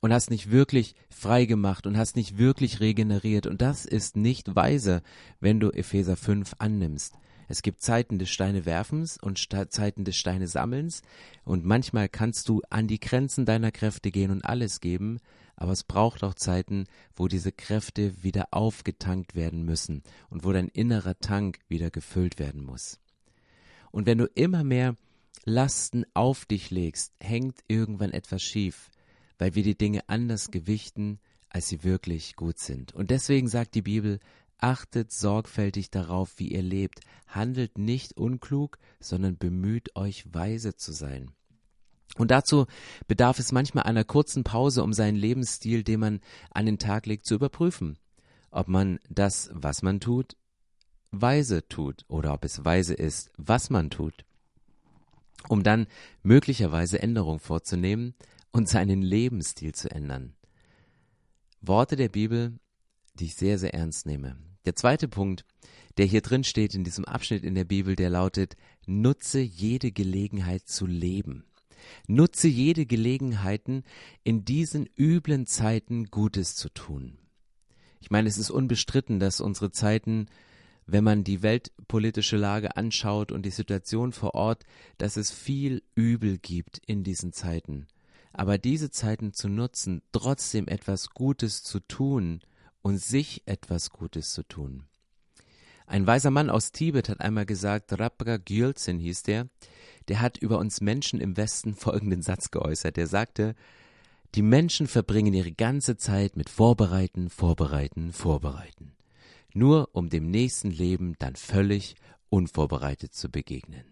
und 0.00 0.12
hast 0.12 0.30
nicht 0.30 0.50
wirklich 0.50 0.94
frei 1.08 1.44
gemacht 1.46 1.86
und 1.86 1.96
hast 1.96 2.16
nicht 2.16 2.38
wirklich 2.38 2.80
regeneriert. 2.80 3.46
Und 3.46 3.62
das 3.62 3.84
ist 3.84 4.16
nicht 4.16 4.54
weise, 4.54 5.02
wenn 5.40 5.60
du 5.60 5.70
Epheser 5.70 6.16
5 6.16 6.56
annimmst. 6.58 7.14
Es 7.48 7.62
gibt 7.62 7.82
Zeiten 7.82 8.18
des 8.18 8.30
Steinewerfens 8.30 9.18
und 9.20 9.38
Zeiten 9.68 10.04
des 10.04 10.16
Steine 10.16 10.48
sammelns 10.48 11.02
und 11.44 11.64
manchmal 11.64 12.08
kannst 12.08 12.48
du 12.48 12.62
an 12.70 12.88
die 12.88 13.00
Grenzen 13.00 13.44
deiner 13.44 13.70
Kräfte 13.70 14.10
gehen 14.10 14.30
und 14.30 14.44
alles 14.44 14.80
geben, 14.80 15.20
aber 15.56 15.72
es 15.72 15.84
braucht 15.84 16.24
auch 16.24 16.34
Zeiten, 16.34 16.86
wo 17.14 17.28
diese 17.28 17.52
Kräfte 17.52 18.22
wieder 18.22 18.48
aufgetankt 18.50 19.34
werden 19.34 19.64
müssen 19.64 20.02
und 20.30 20.44
wo 20.44 20.52
dein 20.52 20.68
innerer 20.68 21.18
Tank 21.18 21.58
wieder 21.68 21.90
gefüllt 21.90 22.38
werden 22.38 22.64
muss. 22.64 22.98
Und 23.90 24.06
wenn 24.06 24.18
du 24.18 24.26
immer 24.34 24.64
mehr 24.64 24.96
Lasten 25.44 26.04
auf 26.14 26.46
dich 26.46 26.70
legst, 26.70 27.12
hängt 27.20 27.62
irgendwann 27.68 28.10
etwas 28.10 28.42
schief 28.42 28.90
weil 29.38 29.54
wir 29.54 29.62
die 29.62 29.76
Dinge 29.76 30.08
anders 30.08 30.50
gewichten, 30.50 31.18
als 31.48 31.68
sie 31.68 31.84
wirklich 31.84 32.36
gut 32.36 32.58
sind. 32.58 32.94
Und 32.94 33.10
deswegen 33.10 33.48
sagt 33.48 33.74
die 33.74 33.82
Bibel, 33.82 34.18
achtet 34.58 35.12
sorgfältig 35.12 35.90
darauf, 35.90 36.38
wie 36.38 36.48
ihr 36.48 36.62
lebt, 36.62 37.00
handelt 37.26 37.78
nicht 37.78 38.16
unklug, 38.16 38.78
sondern 39.00 39.36
bemüht 39.36 39.94
euch 39.96 40.32
weise 40.32 40.76
zu 40.76 40.92
sein. 40.92 41.30
Und 42.16 42.30
dazu 42.30 42.66
bedarf 43.06 43.38
es 43.38 43.52
manchmal 43.52 43.84
einer 43.84 44.04
kurzen 44.04 44.44
Pause, 44.44 44.82
um 44.82 44.92
seinen 44.92 45.16
Lebensstil, 45.16 45.82
den 45.82 46.00
man 46.00 46.20
an 46.50 46.66
den 46.66 46.78
Tag 46.78 47.06
legt, 47.06 47.26
zu 47.26 47.34
überprüfen. 47.34 47.98
Ob 48.50 48.68
man 48.68 49.00
das, 49.08 49.50
was 49.52 49.82
man 49.82 50.00
tut, 50.00 50.36
weise 51.10 51.66
tut 51.68 52.04
oder 52.08 52.32
ob 52.32 52.44
es 52.44 52.64
weise 52.64 52.94
ist, 52.94 53.30
was 53.36 53.70
man 53.70 53.90
tut. 53.90 54.24
Um 55.48 55.62
dann 55.62 55.86
möglicherweise 56.22 57.02
Änderungen 57.02 57.40
vorzunehmen, 57.40 58.14
und 58.54 58.68
seinen 58.68 59.02
Lebensstil 59.02 59.74
zu 59.74 59.90
ändern. 59.90 60.36
Worte 61.60 61.96
der 61.96 62.08
Bibel, 62.08 62.52
die 63.14 63.24
ich 63.24 63.34
sehr, 63.34 63.58
sehr 63.58 63.74
ernst 63.74 64.06
nehme. 64.06 64.36
Der 64.64 64.76
zweite 64.76 65.08
Punkt, 65.08 65.44
der 65.96 66.06
hier 66.06 66.20
drin 66.20 66.44
steht 66.44 66.72
in 66.72 66.84
diesem 66.84 67.04
Abschnitt 67.04 67.42
in 67.42 67.56
der 67.56 67.64
Bibel, 67.64 67.96
der 67.96 68.10
lautet, 68.10 68.56
nutze 68.86 69.40
jede 69.40 69.90
Gelegenheit 69.90 70.68
zu 70.68 70.86
leben. 70.86 71.44
Nutze 72.06 72.46
jede 72.46 72.86
Gelegenheiten, 72.86 73.82
in 74.22 74.44
diesen 74.44 74.88
üblen 74.96 75.46
Zeiten 75.46 76.04
Gutes 76.06 76.54
zu 76.54 76.68
tun. 76.68 77.18
Ich 78.00 78.12
meine, 78.12 78.28
es 78.28 78.38
ist 78.38 78.50
unbestritten, 78.50 79.18
dass 79.18 79.40
unsere 79.40 79.72
Zeiten, 79.72 80.26
wenn 80.86 81.02
man 81.02 81.24
die 81.24 81.42
weltpolitische 81.42 82.36
Lage 82.36 82.76
anschaut 82.76 83.32
und 83.32 83.44
die 83.44 83.50
Situation 83.50 84.12
vor 84.12 84.34
Ort, 84.34 84.62
dass 84.96 85.16
es 85.16 85.32
viel 85.32 85.82
Übel 85.96 86.38
gibt 86.38 86.80
in 86.86 87.02
diesen 87.02 87.32
Zeiten 87.32 87.88
aber 88.34 88.58
diese 88.58 88.90
Zeiten 88.90 89.32
zu 89.32 89.48
nutzen, 89.48 90.02
trotzdem 90.12 90.68
etwas 90.68 91.10
Gutes 91.10 91.62
zu 91.62 91.80
tun 91.80 92.40
und 92.82 92.98
sich 92.98 93.42
etwas 93.46 93.90
Gutes 93.90 94.32
zu 94.32 94.42
tun. 94.42 94.84
Ein 95.86 96.06
weiser 96.06 96.30
Mann 96.30 96.50
aus 96.50 96.72
Tibet 96.72 97.08
hat 97.08 97.20
einmal 97.20 97.46
gesagt, 97.46 97.98
Rabga 97.98 98.38
Gyultsen 98.38 98.98
hieß 98.98 99.22
der, 99.22 99.48
der 100.08 100.20
hat 100.20 100.38
über 100.38 100.58
uns 100.58 100.80
Menschen 100.80 101.20
im 101.20 101.36
Westen 101.36 101.74
folgenden 101.76 102.22
Satz 102.22 102.50
geäußert. 102.50 102.98
Er 102.98 103.06
sagte, 103.06 103.54
die 104.34 104.42
Menschen 104.42 104.88
verbringen 104.88 105.32
ihre 105.32 105.52
ganze 105.52 105.96
Zeit 105.96 106.36
mit 106.36 106.48
Vorbereiten, 106.48 107.30
Vorbereiten, 107.30 108.12
Vorbereiten. 108.12 108.92
nur 109.54 109.90
um 109.92 110.08
dem 110.10 110.30
nächsten 110.30 110.72
Leben 110.72 111.14
dann 111.20 111.36
völlig 111.36 111.94
unvorbereitet 112.28 113.14
zu 113.14 113.30
begegnen. 113.30 113.84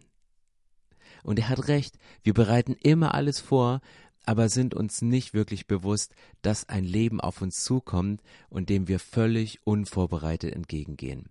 Und 1.22 1.38
er 1.38 1.48
hat 1.48 1.68
recht, 1.68 1.96
wir 2.24 2.34
bereiten 2.34 2.74
immer 2.74 3.14
alles 3.14 3.38
vor, 3.38 3.80
aber 4.24 4.48
sind 4.48 4.74
uns 4.74 5.02
nicht 5.02 5.34
wirklich 5.34 5.66
bewusst, 5.66 6.14
dass 6.42 6.68
ein 6.68 6.84
Leben 6.84 7.20
auf 7.20 7.42
uns 7.42 7.64
zukommt 7.64 8.22
und 8.50 8.68
dem 8.68 8.88
wir 8.88 8.98
völlig 8.98 9.60
unvorbereitet 9.64 10.54
entgegengehen. 10.54 11.28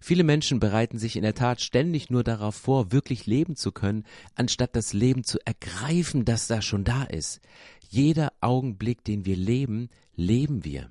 Viele 0.00 0.24
Menschen 0.24 0.60
bereiten 0.60 0.98
sich 0.98 1.16
in 1.16 1.22
der 1.22 1.34
Tat 1.34 1.60
ständig 1.60 2.10
nur 2.10 2.24
darauf 2.24 2.54
vor, 2.54 2.92
wirklich 2.92 3.26
leben 3.26 3.56
zu 3.56 3.72
können, 3.72 4.04
anstatt 4.34 4.76
das 4.76 4.92
Leben 4.92 5.24
zu 5.24 5.38
ergreifen, 5.44 6.24
das 6.24 6.46
da 6.46 6.62
schon 6.62 6.84
da 6.84 7.04
ist. 7.04 7.40
Jeder 7.88 8.32
Augenblick, 8.40 9.04
den 9.04 9.24
wir 9.24 9.36
leben, 9.36 9.88
leben 10.14 10.64
wir. 10.64 10.90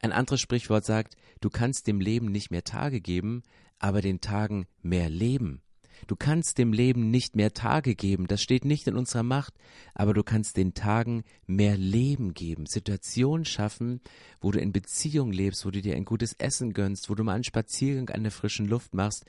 Ein 0.00 0.12
anderes 0.12 0.40
Sprichwort 0.40 0.84
sagt, 0.84 1.16
du 1.40 1.50
kannst 1.50 1.86
dem 1.86 2.00
Leben 2.00 2.30
nicht 2.30 2.50
mehr 2.50 2.64
Tage 2.64 3.00
geben, 3.00 3.42
aber 3.78 4.00
den 4.00 4.20
Tagen 4.20 4.66
mehr 4.82 5.08
Leben. 5.08 5.62
Du 6.06 6.16
kannst 6.16 6.58
dem 6.58 6.72
Leben 6.72 7.10
nicht 7.10 7.36
mehr 7.36 7.52
Tage 7.52 7.94
geben, 7.94 8.26
das 8.26 8.42
steht 8.42 8.64
nicht 8.64 8.86
in 8.86 8.96
unserer 8.96 9.22
Macht, 9.22 9.54
aber 9.94 10.14
du 10.14 10.22
kannst 10.22 10.56
den 10.56 10.74
Tagen 10.74 11.24
mehr 11.46 11.76
Leben 11.76 12.34
geben, 12.34 12.66
Situationen 12.66 13.44
schaffen, 13.44 14.00
wo 14.40 14.50
du 14.50 14.60
in 14.60 14.72
Beziehung 14.72 15.32
lebst, 15.32 15.66
wo 15.66 15.70
du 15.70 15.82
dir 15.82 15.96
ein 15.96 16.04
gutes 16.04 16.34
Essen 16.34 16.72
gönnst, 16.72 17.10
wo 17.10 17.14
du 17.14 17.24
mal 17.24 17.34
einen 17.34 17.44
Spaziergang 17.44 18.10
an 18.10 18.22
der 18.22 18.32
frischen 18.32 18.66
Luft 18.66 18.94
machst, 18.94 19.24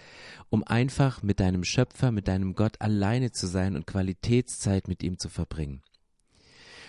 um 0.50 0.64
einfach 0.64 1.24
mit 1.24 1.40
deinem 1.40 1.64
Schöpfer, 1.64 2.12
mit 2.12 2.28
deinem 2.28 2.54
Gott 2.54 2.82
alleine 2.82 3.32
zu 3.32 3.48
sein 3.48 3.76
und 3.76 3.88
Qualitätszeit 3.88 4.88
mit 4.88 5.04
ihm 5.04 5.18
zu 5.18 5.30
verbringen. 5.30 5.82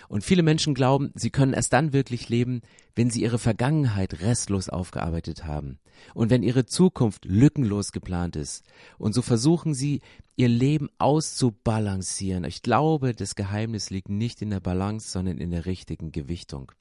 Und 0.09 0.23
viele 0.23 0.41
Menschen 0.41 0.73
glauben, 0.73 1.11
sie 1.13 1.29
können 1.29 1.53
erst 1.53 1.71
dann 1.71 1.93
wirklich 1.93 2.29
leben, 2.29 2.61
wenn 2.95 3.11
sie 3.11 3.21
ihre 3.21 3.37
Vergangenheit 3.37 4.21
restlos 4.21 4.67
aufgearbeitet 4.67 5.45
haben 5.45 5.77
und 6.15 6.31
wenn 6.31 6.41
ihre 6.41 6.65
Zukunft 6.65 7.25
lückenlos 7.25 7.91
geplant 7.91 8.35
ist. 8.35 8.65
Und 8.97 9.13
so 9.13 9.21
versuchen 9.21 9.75
sie, 9.75 10.01
ihr 10.35 10.47
Leben 10.47 10.89
auszubalancieren. 10.97 12.43
Ich 12.43 12.63
glaube, 12.63 13.13
das 13.13 13.35
Geheimnis 13.35 13.91
liegt 13.91 14.09
nicht 14.09 14.41
in 14.41 14.49
der 14.49 14.59
Balance, 14.59 15.11
sondern 15.11 15.37
in 15.37 15.51
der 15.51 15.67
richtigen 15.67 16.11
Gewichtung. 16.11 16.71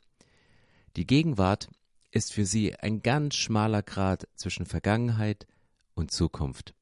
Die 0.96 1.06
Gegenwart 1.06 1.68
ist 2.10 2.32
für 2.32 2.46
sie 2.46 2.76
ein 2.76 3.02
ganz 3.02 3.34
schmaler 3.34 3.82
Grad 3.82 4.26
zwischen 4.36 4.64
Vergangenheit 4.64 5.46
und 5.94 6.10
Zukunft. 6.10 6.74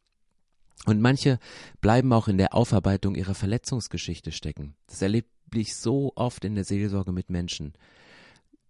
Und 0.84 1.00
manche 1.00 1.38
bleiben 1.80 2.12
auch 2.12 2.28
in 2.28 2.38
der 2.38 2.54
Aufarbeitung 2.54 3.14
ihrer 3.14 3.34
Verletzungsgeschichte 3.34 4.30
stecken. 4.30 4.74
Das 4.86 5.02
erlebt 5.02 5.30
ich 5.54 5.76
so 5.76 6.12
oft 6.16 6.44
in 6.44 6.54
der 6.54 6.64
Seelsorge 6.64 7.12
mit 7.12 7.30
Menschen. 7.30 7.72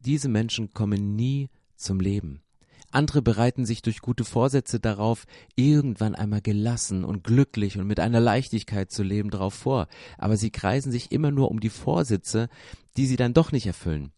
Diese 0.01 0.29
Menschen 0.29 0.73
kommen 0.73 1.17
nie 1.17 1.51
zum 1.75 2.01
Leben. 2.01 2.43
Andere 2.91 3.21
bereiten 3.21 3.67
sich 3.67 3.83
durch 3.83 4.01
gute 4.01 4.25
Vorsätze 4.25 4.79
darauf, 4.81 5.27
irgendwann 5.57 6.15
einmal 6.15 6.41
gelassen 6.41 7.05
und 7.05 7.25
glücklich 7.25 7.77
und 7.77 7.87
mit 7.87 8.01
einer 8.01 8.21
Leichtigkeit 8.21 8.91
zu 8.91 9.03
leben 9.03 9.31
darauf 9.31 9.55
vor, 9.55 9.89
aber 10.17 10.37
sie 10.37 10.51
kreisen 10.51 10.93
sich 10.93 11.13
immer 11.13 11.31
nur 11.31 11.51
um 11.51 11.61
die 11.61 11.69
Vorsätze, 11.69 12.49
die 12.97 13.07
sie 13.07 13.17
dann 13.17 13.35
doch 13.35 13.53
nicht 13.53 13.67
erfüllen. 13.67 14.13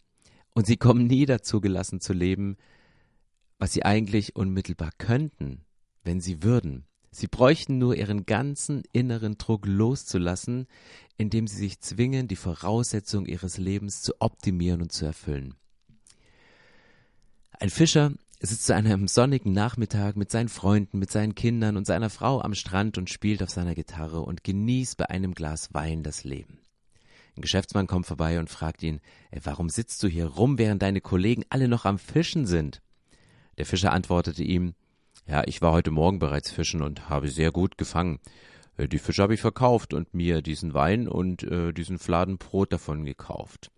Und 0.55 0.67
sie 0.67 0.77
kommen 0.77 1.07
nie 1.07 1.27
dazu, 1.27 1.61
gelassen 1.61 2.01
zu 2.01 2.13
leben, 2.13 2.57
was 3.59 3.73
sie 3.73 3.85
eigentlich 3.85 4.37
unmittelbar 4.37 4.91
könnten, 4.99 5.65
wenn 6.05 6.21
sie 6.21 6.43
würden. 6.43 6.88
Sie 7.11 7.27
bräuchten 7.27 7.79
nur 7.79 7.97
ihren 7.97 8.27
ganzen 8.27 8.83
inneren 8.93 9.39
Druck 9.39 9.67
loszulassen, 9.67 10.67
indem 11.17 11.47
sie 11.47 11.57
sich 11.57 11.81
zwingen, 11.81 12.29
die 12.29 12.37
Voraussetzung 12.37 13.27
ihres 13.27 13.59
Lebens 13.59 14.03
zu 14.03 14.15
optimieren 14.21 14.83
und 14.83 14.93
zu 14.93 15.07
erfüllen. 15.07 15.55
Ein 17.53 17.71
Fischer 17.71 18.13
sitzt 18.41 18.67
zu 18.67 18.75
einem 18.75 19.09
sonnigen 19.09 19.53
Nachmittag 19.53 20.17
mit 20.17 20.31
seinen 20.31 20.49
Freunden, 20.49 20.99
mit 20.99 21.11
seinen 21.11 21.35
Kindern 21.35 21.77
und 21.77 21.87
seiner 21.87 22.11
Frau 22.11 22.41
am 22.41 22.55
Strand 22.55 22.99
und 22.99 23.11
spielt 23.11 23.43
auf 23.43 23.51
seiner 23.51 23.75
Gitarre 23.75 24.21
und 24.21 24.45
genießt 24.45 24.97
bei 24.97 25.09
einem 25.11 25.35
Glas 25.35 25.75
Wein 25.75 26.03
das 26.03 26.23
Leben. 26.25 26.61
Ein 27.37 27.43
Geschäftsmann 27.43 27.87
kommt 27.87 28.07
vorbei 28.07 28.39
und 28.39 28.51
fragt 28.51 28.83
ihn, 28.83 29.01
warum 29.43 29.71
sitzt 29.71 30.03
du 30.03 30.09
hier 30.09 30.27
rum, 30.27 30.59
während 30.59 30.83
deine 30.83 31.01
Kollegen 31.01 31.45
alle 31.51 31.69
noch 31.69 31.85
am 31.85 31.99
Fischen 31.99 32.47
sind? 32.47 32.81
Der 33.59 33.67
Fischer 33.67 33.93
antwortete 33.93 34.45
ihm, 34.45 34.75
ja, 35.29 35.43
ich 35.47 35.61
war 35.61 35.73
heute 35.73 35.91
Morgen 35.91 36.19
bereits 36.19 36.51
fischen 36.51 36.83
und 36.83 37.09
habe 37.11 37.29
sehr 37.29 37.53
gut 37.53 37.77
gefangen. 37.77 38.19
Äh, 38.77 38.89
die 38.89 38.99
Fische 38.99 39.23
habe 39.23 39.35
ich 39.35 39.41
verkauft 39.41 39.93
und 39.93 40.15
mir 40.15 40.41
diesen 40.41 40.75
Wein 40.75 41.07
und 41.07 41.43
äh, 41.43 41.73
diesen 41.73 41.99
Fladen 41.99 42.39
Brot 42.39 42.73
davon 42.73 43.05
gekauft. 43.05 43.71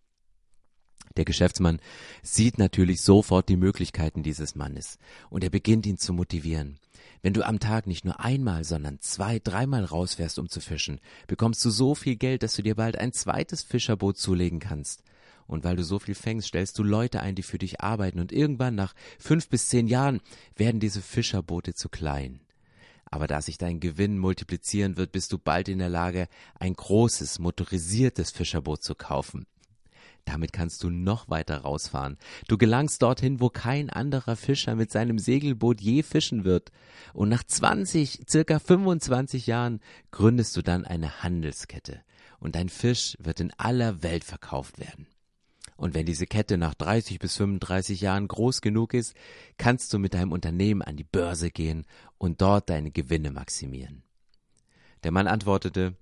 Der 1.16 1.24
Geschäftsmann 1.24 1.80
sieht 2.22 2.58
natürlich 2.58 3.00
sofort 3.00 3.48
die 3.48 3.56
Möglichkeiten 3.56 4.22
dieses 4.22 4.54
Mannes 4.54 4.96
und 5.28 5.42
er 5.42 5.50
beginnt 5.50 5.86
ihn 5.86 5.98
zu 5.98 6.12
motivieren. 6.12 6.78
Wenn 7.20 7.34
du 7.34 7.44
am 7.44 7.58
Tag 7.58 7.86
nicht 7.86 8.04
nur 8.04 8.20
einmal, 8.20 8.64
sondern 8.64 9.00
zwei, 9.00 9.40
dreimal 9.40 9.84
rausfährst, 9.84 10.38
um 10.38 10.48
zu 10.48 10.60
fischen, 10.60 11.00
bekommst 11.26 11.64
du 11.64 11.70
so 11.70 11.94
viel 11.96 12.16
Geld, 12.16 12.44
dass 12.44 12.54
du 12.54 12.62
dir 12.62 12.76
bald 12.76 12.96
ein 12.96 13.12
zweites 13.12 13.62
Fischerboot 13.62 14.16
zulegen 14.16 14.60
kannst. 14.60 15.02
Und 15.50 15.64
weil 15.64 15.74
du 15.74 15.82
so 15.82 15.98
viel 15.98 16.14
fängst, 16.14 16.46
stellst 16.46 16.78
du 16.78 16.84
Leute 16.84 17.20
ein, 17.22 17.34
die 17.34 17.42
für 17.42 17.58
dich 17.58 17.80
arbeiten. 17.80 18.20
Und 18.20 18.30
irgendwann 18.30 18.76
nach 18.76 18.94
fünf 19.18 19.48
bis 19.48 19.68
zehn 19.68 19.88
Jahren 19.88 20.20
werden 20.54 20.78
diese 20.78 21.02
Fischerboote 21.02 21.74
zu 21.74 21.88
klein. 21.88 22.38
Aber 23.06 23.26
da 23.26 23.42
sich 23.42 23.58
dein 23.58 23.80
Gewinn 23.80 24.16
multiplizieren 24.16 24.96
wird, 24.96 25.10
bist 25.10 25.32
du 25.32 25.38
bald 25.38 25.68
in 25.68 25.80
der 25.80 25.88
Lage, 25.88 26.28
ein 26.54 26.74
großes, 26.74 27.40
motorisiertes 27.40 28.30
Fischerboot 28.30 28.84
zu 28.84 28.94
kaufen. 28.94 29.46
Damit 30.24 30.52
kannst 30.52 30.84
du 30.84 30.90
noch 30.90 31.28
weiter 31.28 31.62
rausfahren. 31.62 32.16
Du 32.46 32.56
gelangst 32.56 33.02
dorthin, 33.02 33.40
wo 33.40 33.48
kein 33.48 33.90
anderer 33.90 34.36
Fischer 34.36 34.76
mit 34.76 34.92
seinem 34.92 35.18
Segelboot 35.18 35.80
je 35.80 36.04
fischen 36.04 36.44
wird. 36.44 36.70
Und 37.12 37.28
nach 37.28 37.42
20, 37.42 38.20
circa 38.28 38.60
25 38.60 39.48
Jahren 39.48 39.80
gründest 40.12 40.56
du 40.56 40.62
dann 40.62 40.84
eine 40.84 41.24
Handelskette. 41.24 42.02
Und 42.38 42.54
dein 42.54 42.68
Fisch 42.68 43.16
wird 43.18 43.40
in 43.40 43.52
aller 43.58 44.04
Welt 44.04 44.22
verkauft 44.22 44.78
werden. 44.78 45.08
Und 45.80 45.94
wenn 45.94 46.04
diese 46.04 46.26
Kette 46.26 46.58
nach 46.58 46.74
30 46.74 47.18
bis 47.18 47.38
35 47.38 48.02
Jahren 48.02 48.28
groß 48.28 48.60
genug 48.60 48.92
ist, 48.92 49.14
kannst 49.56 49.90
du 49.94 49.98
mit 49.98 50.12
deinem 50.12 50.30
Unternehmen 50.30 50.82
an 50.82 50.96
die 50.96 51.04
Börse 51.04 51.50
gehen 51.50 51.86
und 52.18 52.42
dort 52.42 52.68
deine 52.68 52.90
Gewinne 52.90 53.30
maximieren. 53.30 54.02
Der 55.04 55.10
Mann 55.10 55.26
antwortete, 55.26 55.96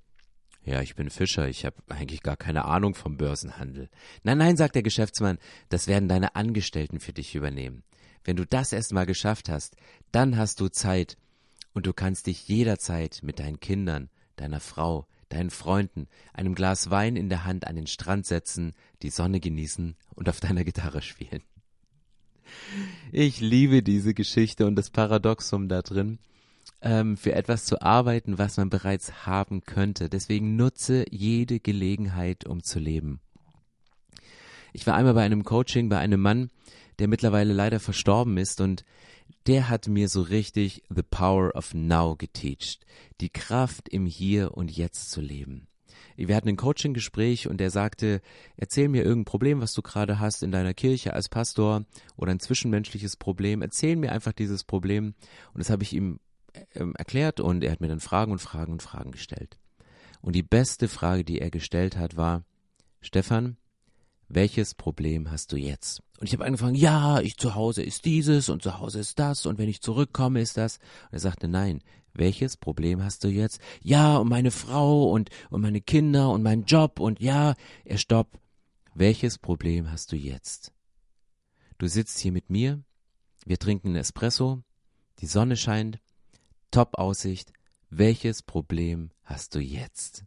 ja, 0.64 0.82
ich 0.82 0.97
bin 0.97 1.11
Fischer, 1.11 1.49
ich 1.49 1.64
habe 1.64 1.76
eigentlich 1.90 2.25
gar 2.25 2.37
keine 2.37 2.64
Ahnung 2.64 2.97
vom 2.97 3.16
Börsenhandel. 3.16 3.88
Nein, 4.25 4.38
nein, 4.38 4.56
sagt 4.56 4.75
der 4.75 4.82
Geschäftsmann, 4.82 5.38
das 5.68 5.87
werden 5.87 6.08
deine 6.08 6.35
Angestellten 6.35 6.99
für 6.99 7.12
dich 7.12 7.37
übernehmen. 7.37 7.85
Wenn 8.25 8.35
du 8.35 8.44
das 8.44 8.73
erst 8.73 8.92
mal 8.92 9.06
geschafft 9.06 9.49
hast, 9.49 9.76
dann 10.11 10.37
hast 10.37 10.58
du 10.58 10.66
Zeit 10.66 11.16
und 11.73 11.87
du 11.87 11.92
kannst 11.92 12.26
dich 12.26 12.49
jederzeit 12.49 13.20
mit 13.23 13.38
deinen 13.38 13.61
Kindern, 13.61 14.11
deiner 14.35 14.58
Frau, 14.58 15.06
deinen 15.28 15.50
Freunden, 15.50 16.08
einem 16.32 16.54
Glas 16.54 16.90
Wein 16.90 17.16
in 17.16 17.28
der 17.28 17.44
Hand 17.44 17.66
an 17.66 17.76
den 17.76 17.87
Strand 17.87 18.26
setzen, 18.26 18.75
die 19.02 19.11
Sonne 19.11 19.40
genießen 19.40 19.97
und 20.14 20.28
auf 20.28 20.40
deiner 20.40 20.64
Gitarre 20.64 21.02
spielen. 21.02 21.42
Ich 23.12 23.40
liebe 23.40 23.82
diese 23.82 24.14
Geschichte 24.14 24.66
und 24.66 24.76
das 24.76 24.90
Paradoxum 24.90 25.68
da 25.68 25.82
drin, 25.82 26.18
ähm, 26.80 27.16
für 27.16 27.35
etwas 27.35 27.64
zu 27.64 27.82
arbeiten, 27.82 28.38
was 28.38 28.56
man 28.56 28.70
bereits 28.70 29.26
haben 29.26 29.62
könnte. 29.62 30.08
Deswegen 30.08 30.56
nutze 30.56 31.04
jede 31.11 31.61
Gelegenheit, 31.61 32.47
um 32.47 32.62
zu 32.62 32.78
leben. 32.78 33.20
Ich 34.73 34.87
war 34.87 34.94
einmal 34.94 35.14
bei 35.14 35.25
einem 35.25 35.44
Coaching 35.44 35.88
bei 35.88 35.99
einem 35.99 36.20
Mann, 36.20 36.50
der 36.99 37.09
mittlerweile 37.09 37.52
leider 37.52 37.81
verstorben 37.81 38.37
ist 38.37 38.61
und 38.61 38.85
der 39.47 39.69
hat 39.69 39.88
mir 39.88 40.09
so 40.09 40.23
richtig 40.23 40.83
the 40.88 41.02
power 41.02 41.55
of 41.55 41.75
now 41.75 42.17
geteacht. 42.17 42.85
Die 43.21 43.31
Kraft 43.31 43.88
im 43.88 44.07
Hier 44.07 44.57
und 44.57 44.71
Jetzt 44.71 45.11
zu 45.11 45.21
leben. 45.21 45.69
Wir 46.17 46.35
hatten 46.35 46.49
ein 46.49 46.57
Coaching-Gespräch 46.57 47.47
und 47.47 47.61
er 47.61 47.71
sagte, 47.71 48.21
erzähl 48.57 48.88
mir 48.88 49.05
irgendein 49.05 49.25
Problem, 49.26 49.61
was 49.61 49.73
du 49.73 49.83
gerade 49.83 50.19
hast 50.19 50.43
in 50.43 50.50
deiner 50.50 50.75
Kirche 50.75 51.12
als 51.12 51.28
Pastor 51.28 51.85
oder 52.17 52.33
ein 52.33 52.40
zwischenmenschliches 52.40 53.17
Problem. 53.17 53.62
Erzähl 53.62 53.95
mir 53.95 54.11
einfach 54.11 54.33
dieses 54.33 54.64
Problem. 54.64 55.14
Und 55.52 55.61
das 55.61 55.71
habe 55.71 55.85
ich 55.85 55.93
ihm 55.93 56.19
äh, 56.52 56.85
erklärt 56.97 57.38
und 57.38 57.62
er 57.62 57.71
hat 57.71 57.81
mir 57.81 57.88
dann 57.88 58.00
Fragen 58.00 58.33
und 58.33 58.40
Fragen 58.40 58.73
und 58.73 58.83
Fragen 58.83 59.12
gestellt. 59.12 59.59
Und 60.21 60.35
die 60.35 60.43
beste 60.43 60.88
Frage, 60.88 61.25
die 61.25 61.40
er 61.40 61.50
gestellt 61.50 61.97
hat, 61.97 62.17
war, 62.17 62.43
Stefan, 63.00 63.57
welches 64.28 64.75
Problem 64.75 65.30
hast 65.30 65.52
du 65.52 65.56
jetzt? 65.56 66.02
Und 66.18 66.26
ich 66.26 66.32
habe 66.32 66.44
angefangen, 66.44 66.75
ja, 66.75 67.20
ich 67.20 67.37
zu 67.37 67.54
Hause 67.54 67.82
ist 67.82 68.04
dieses 68.04 68.49
und 68.49 68.62
zu 68.62 68.78
Hause 68.78 69.00
ist 69.00 69.18
das 69.18 69.47
und 69.47 69.58
wenn 69.58 69.68
ich 69.68 69.80
zurückkomme 69.80 70.40
ist 70.40 70.56
das. 70.56 70.78
Und 71.06 71.14
er 71.14 71.20
sagte, 71.20 71.49
nein, 71.49 71.80
welches 72.12 72.56
Problem 72.56 73.02
hast 73.02 73.25
du 73.25 73.28
jetzt? 73.28 73.61
Ja, 73.82 74.18
und 74.18 74.28
meine 74.28 74.50
Frau 74.50 75.11
und, 75.11 75.30
und 75.50 75.61
meine 75.61 75.80
Kinder 75.80 76.30
und 76.30 76.42
mein 76.42 76.64
Job 76.64 77.00
und 77.00 77.20
ja, 77.20 77.54
er 77.85 77.99
stopp. 77.99 78.38
Welches 78.94 79.38
Problem 79.38 79.90
hast 79.90 80.12
du 80.12 80.16
jetzt? 80.16 80.73
Du 81.78 81.87
sitzt 81.87 82.18
hier 82.18 82.32
mit 82.32 82.50
mir, 82.50 82.82
wir 83.47 83.58
trinken 83.58 83.94
Espresso, 83.94 84.62
die 85.20 85.26
Sonne 85.26 85.56
scheint, 85.56 86.00
Top 86.70 86.99
Aussicht. 86.99 87.52
Welches 87.90 88.42
Problem 88.42 89.11
hast 89.23 89.54
du 89.54 89.61
jetzt? 89.61 90.25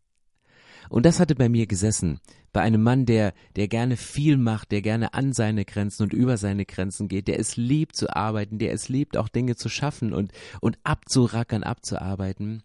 Und 0.90 1.06
das 1.06 1.20
hatte 1.20 1.36
bei 1.36 1.50
mir 1.50 1.68
gesessen. 1.68 2.20
Bei 2.54 2.62
einem 2.62 2.84
Mann, 2.84 3.06
der, 3.06 3.34
der 3.56 3.68
gerne 3.68 3.96
viel 3.96 4.38
macht, 4.38 4.72
der 4.72 4.82
gerne 4.82 5.14
an 5.14 5.32
seine 5.32 5.64
Grenzen 5.64 6.04
und 6.04 6.14
über 6.14 6.38
seine 6.38 6.66
Grenzen 6.66 7.08
geht, 7.08 7.28
der 7.28 7.40
es 7.40 7.56
liebt 7.56 7.96
zu 7.96 8.14
arbeiten, 8.14 8.60
der 8.60 8.74
es 8.74 8.90
liebt, 8.90 9.16
auch 9.16 9.30
Dinge 9.30 9.56
zu 9.56 9.70
schaffen 9.70 10.14
und, 10.14 10.34
und 10.60 10.78
abzurackern, 10.84 11.64
abzuarbeiten. 11.64 12.64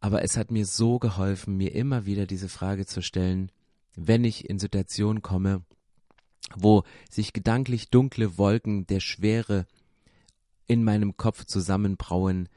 Aber 0.00 0.22
es 0.22 0.36
hat 0.36 0.50
mir 0.50 0.66
so 0.66 0.98
geholfen, 0.98 1.56
mir 1.56 1.74
immer 1.74 2.04
wieder 2.04 2.26
diese 2.26 2.48
Frage 2.48 2.84
zu 2.84 3.00
stellen, 3.00 3.50
wenn 3.94 4.24
ich 4.24 4.50
in 4.50 4.58
Situationen 4.58 5.22
komme, 5.22 5.62
wo 6.56 6.82
sich 7.08 7.32
gedanklich 7.32 7.90
dunkle 7.90 8.36
Wolken 8.36 8.86
der 8.86 9.00
Schwere 9.00 9.66
in 10.66 10.82
meinem 10.82 11.16
Kopf 11.16 11.44
zusammenbrauen, 11.44 12.48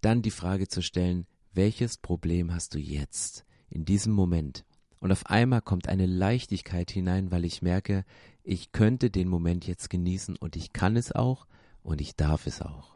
dann 0.00 0.22
die 0.22 0.30
Frage 0.30 0.68
zu 0.68 0.82
stellen, 0.82 1.26
welches 1.54 1.96
Problem 1.96 2.52
hast 2.52 2.74
du 2.74 2.78
jetzt, 2.78 3.44
in 3.68 3.84
diesem 3.84 4.12
Moment? 4.12 4.64
Und 5.02 5.10
auf 5.10 5.26
einmal 5.26 5.62
kommt 5.62 5.88
eine 5.88 6.06
Leichtigkeit 6.06 6.88
hinein, 6.92 7.32
weil 7.32 7.44
ich 7.44 7.60
merke, 7.60 8.04
ich 8.44 8.70
könnte 8.70 9.10
den 9.10 9.26
Moment 9.26 9.66
jetzt 9.66 9.90
genießen 9.90 10.36
und 10.36 10.54
ich 10.54 10.72
kann 10.72 10.94
es 10.94 11.10
auch 11.10 11.48
und 11.82 12.00
ich 12.00 12.14
darf 12.14 12.46
es 12.46 12.62
auch. 12.62 12.94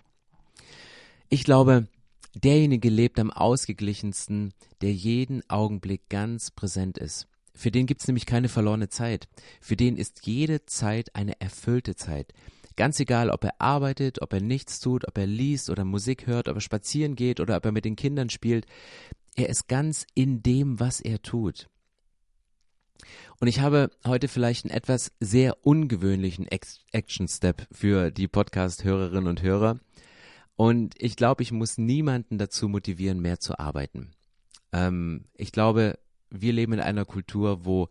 Ich 1.28 1.42
glaube, 1.42 1.88
derjenige 2.32 2.90
lebt 2.90 3.18
am 3.18 3.32
ausgeglichensten, 3.32 4.54
der 4.82 4.92
jeden 4.92 5.42
Augenblick 5.50 6.08
ganz 6.08 6.52
präsent 6.52 6.96
ist. 6.96 7.26
Für 7.56 7.72
den 7.72 7.86
gibt 7.86 8.02
es 8.02 8.06
nämlich 8.06 8.26
keine 8.26 8.48
verlorene 8.48 8.88
Zeit. 8.88 9.26
Für 9.60 9.74
den 9.74 9.96
ist 9.96 10.26
jede 10.28 10.64
Zeit 10.64 11.12
eine 11.16 11.40
erfüllte 11.40 11.96
Zeit. 11.96 12.32
Ganz 12.76 13.00
egal, 13.00 13.30
ob 13.30 13.42
er 13.42 13.60
arbeitet, 13.60 14.22
ob 14.22 14.32
er 14.32 14.40
nichts 14.40 14.78
tut, 14.78 15.08
ob 15.08 15.18
er 15.18 15.26
liest 15.26 15.70
oder 15.70 15.84
Musik 15.84 16.28
hört, 16.28 16.46
ob 16.46 16.54
er 16.54 16.60
spazieren 16.60 17.16
geht 17.16 17.40
oder 17.40 17.56
ob 17.56 17.64
er 17.64 17.72
mit 17.72 17.84
den 17.84 17.96
Kindern 17.96 18.30
spielt. 18.30 18.64
Er 19.34 19.48
ist 19.48 19.66
ganz 19.66 20.06
in 20.14 20.44
dem, 20.44 20.78
was 20.78 21.00
er 21.00 21.20
tut. 21.20 21.68
Und 23.40 23.48
ich 23.48 23.60
habe 23.60 23.90
heute 24.06 24.28
vielleicht 24.28 24.64
einen 24.64 24.74
etwas 24.74 25.12
sehr 25.20 25.64
ungewöhnlichen 25.64 26.46
Action-Step 26.92 27.66
für 27.70 28.10
die 28.10 28.28
Podcast-Hörerinnen 28.28 29.28
und 29.28 29.42
Hörer. 29.42 29.78
Und 30.56 30.94
ich 30.98 31.16
glaube, 31.16 31.42
ich 31.42 31.52
muss 31.52 31.78
niemanden 31.78 32.38
dazu 32.38 32.68
motivieren, 32.68 33.20
mehr 33.20 33.40
zu 33.40 33.58
arbeiten. 33.58 34.12
Ähm, 34.72 35.26
ich 35.34 35.52
glaube, 35.52 35.98
wir 36.30 36.52
leben 36.52 36.72
in 36.72 36.80
einer 36.80 37.04
Kultur, 37.04 37.64
wo 37.64 37.88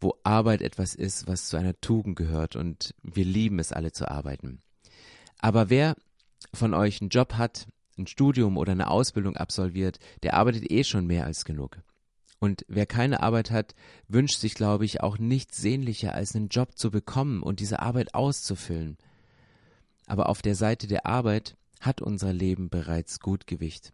wo 0.00 0.14
Arbeit 0.24 0.62
etwas 0.62 0.94
ist, 0.94 1.26
was 1.26 1.48
zu 1.48 1.56
einer 1.56 1.80
Tugend 1.80 2.16
gehört 2.16 2.56
und 2.56 2.94
wir 3.02 3.24
lieben 3.24 3.58
es 3.58 3.72
alle 3.72 3.92
zu 3.92 4.10
arbeiten. 4.10 4.60
Aber 5.38 5.70
wer 5.70 5.96
von 6.52 6.74
euch 6.74 7.00
einen 7.00 7.10
Job 7.10 7.34
hat, 7.34 7.66
ein 7.98 8.06
Studium 8.06 8.56
oder 8.56 8.72
eine 8.72 8.90
Ausbildung 8.90 9.36
absolviert, 9.36 9.98
der 10.22 10.34
arbeitet 10.34 10.70
eh 10.70 10.84
schon 10.84 11.06
mehr 11.06 11.24
als 11.24 11.44
genug. 11.44 11.78
Und 12.38 12.64
wer 12.68 12.86
keine 12.86 13.22
Arbeit 13.22 13.50
hat, 13.50 13.74
wünscht 14.08 14.38
sich, 14.38 14.54
glaube 14.54 14.84
ich, 14.84 15.00
auch 15.00 15.18
nichts 15.18 15.56
sehnlicher, 15.58 16.14
als 16.14 16.34
einen 16.34 16.48
Job 16.48 16.76
zu 16.76 16.90
bekommen 16.90 17.42
und 17.42 17.60
diese 17.60 17.80
Arbeit 17.80 18.14
auszufüllen. 18.14 18.98
Aber 20.06 20.28
auf 20.28 20.42
der 20.42 20.54
Seite 20.54 20.86
der 20.86 21.06
Arbeit 21.06 21.56
hat 21.80 22.02
unser 22.02 22.32
Leben 22.32 22.68
bereits 22.68 23.20
gut 23.20 23.46
Gewicht. 23.46 23.92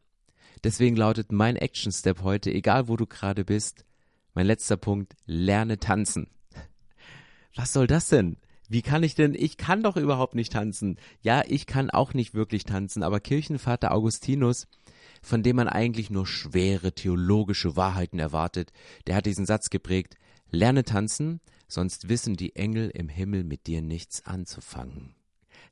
Deswegen 0.65 0.97
lautet 0.97 1.33
mein 1.33 1.57
Action 1.57 1.93
Step 1.93 2.23
heute, 2.23 2.53
egal 2.53 2.89
wo 2.89 2.97
du 2.97 3.07
gerade 3.07 3.45
bist, 3.45 3.85
mein 4.35 4.47
letzter 4.47 4.77
Punkt, 4.77 5.15
lerne 5.27 5.79
tanzen. 5.79 6.29
Was 7.55 7.73
soll 7.73 7.87
das 7.87 8.09
denn? 8.09 8.37
Wie 8.69 8.83
kann 8.83 9.03
ich 9.03 9.15
denn? 9.15 9.35
Ich 9.35 9.59
kann 9.59 9.83
doch 9.83 9.97
überhaupt 9.97 10.35
nicht 10.35 10.53
tanzen. 10.53 10.97
Ja, 11.21 11.43
ich 11.47 11.67
kann 11.67 11.91
auch 11.91 12.15
nicht 12.15 12.33
wirklich 12.33 12.65
tanzen, 12.65 13.03
aber 13.03 13.21
Kirchenvater 13.21 13.93
Augustinus, 13.93 14.67
von 15.23 15.43
dem 15.43 15.57
man 15.57 15.69
eigentlich 15.69 16.11
nur 16.11 16.27
schwere 16.27 16.93
theologische 16.93 17.77
Wahrheiten 17.77 18.19
erwartet, 18.19 18.73
der 19.07 19.17
hat 19.17 19.27
diesen 19.27 19.47
Satz 19.47 19.71
geprägt, 19.71 20.17
lerne 20.51 20.85
tanzen, 20.85 21.41
sonst 21.69 22.09
wissen 22.09 22.37
die 22.37 22.57
Engel 22.57 22.91
im 22.91 23.09
Himmel 23.09 23.45
mit 23.45 23.67
dir 23.67 23.83
nichts 23.83 24.27
anzufangen. 24.27 25.15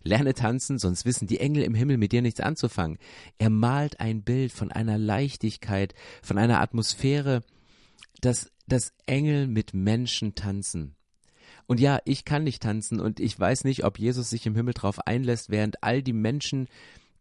Lerne 0.02 0.32
tanzen, 0.32 0.78
sonst 0.78 1.04
wissen 1.04 1.26
die 1.26 1.40
Engel 1.40 1.62
im 1.62 1.74
Himmel 1.74 1.98
mit 1.98 2.12
dir 2.12 2.22
nichts 2.22 2.40
anzufangen. 2.40 2.98
Er 3.38 3.50
malt 3.50 4.00
ein 4.00 4.22
Bild 4.22 4.50
von 4.50 4.72
einer 4.72 4.96
Leichtigkeit, 4.96 5.94
von 6.22 6.38
einer 6.38 6.60
Atmosphäre, 6.60 7.42
dass, 8.22 8.50
dass 8.66 8.94
Engel 9.06 9.46
mit 9.46 9.74
Menschen 9.74 10.34
tanzen. 10.34 10.94
Und 11.66 11.80
ja, 11.80 12.00
ich 12.04 12.24
kann 12.24 12.44
nicht 12.44 12.62
tanzen 12.62 12.98
und 12.98 13.20
ich 13.20 13.38
weiß 13.38 13.64
nicht, 13.64 13.84
ob 13.84 13.98
Jesus 13.98 14.30
sich 14.30 14.46
im 14.46 14.56
Himmel 14.56 14.74
darauf 14.74 15.06
einlässt, 15.06 15.50
während 15.50 15.84
all 15.84 16.02
die 16.02 16.14
Menschen, 16.14 16.66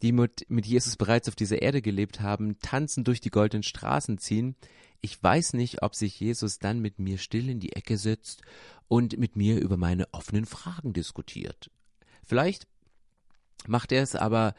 die 0.02 0.12
mit, 0.12 0.46
mit 0.50 0.66
Jesus 0.66 0.96
bereits 0.96 1.28
auf 1.28 1.36
dieser 1.36 1.62
Erde 1.62 1.82
gelebt 1.82 2.22
haben, 2.22 2.60
tanzen 2.60 3.04
durch 3.04 3.22
die 3.22 3.32
goldenen 3.32 3.64
Straßen 3.64 4.18
ziehen. 4.18 4.56
Ich 5.02 5.22
weiß 5.22 5.54
nicht, 5.54 5.82
ob 5.82 5.96
sich 5.96 6.20
Jesus 6.20 6.60
dann 6.60 6.80
mit 6.80 7.00
mir 7.00 7.18
still 7.18 7.50
in 7.50 7.60
die 7.60 7.74
Ecke 7.74 7.98
setzt 7.98 8.42
und 8.88 9.18
mit 9.18 9.36
mir 9.36 9.60
über 9.60 9.78
meine 9.78 10.14
offenen 10.14 10.46
Fragen 10.46 10.94
diskutiert. 10.94 11.70
Vielleicht 12.24 12.68
macht 13.68 13.92
er 13.92 14.04
es, 14.04 14.16
aber 14.16 14.56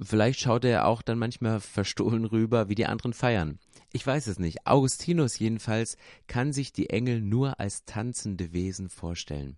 vielleicht 0.00 0.40
schaut 0.40 0.64
er 0.64 0.86
auch 0.86 1.02
dann 1.02 1.18
manchmal 1.18 1.60
verstohlen 1.60 2.24
rüber, 2.24 2.68
wie 2.68 2.74
die 2.74 2.86
anderen 2.86 3.12
feiern. 3.12 3.58
Ich 3.92 4.06
weiß 4.06 4.28
es 4.28 4.38
nicht. 4.38 4.66
Augustinus 4.66 5.38
jedenfalls 5.38 5.96
kann 6.26 6.52
sich 6.52 6.72
die 6.72 6.90
Engel 6.90 7.20
nur 7.20 7.58
als 7.58 7.84
tanzende 7.84 8.52
Wesen 8.52 8.88
vorstellen. 8.88 9.56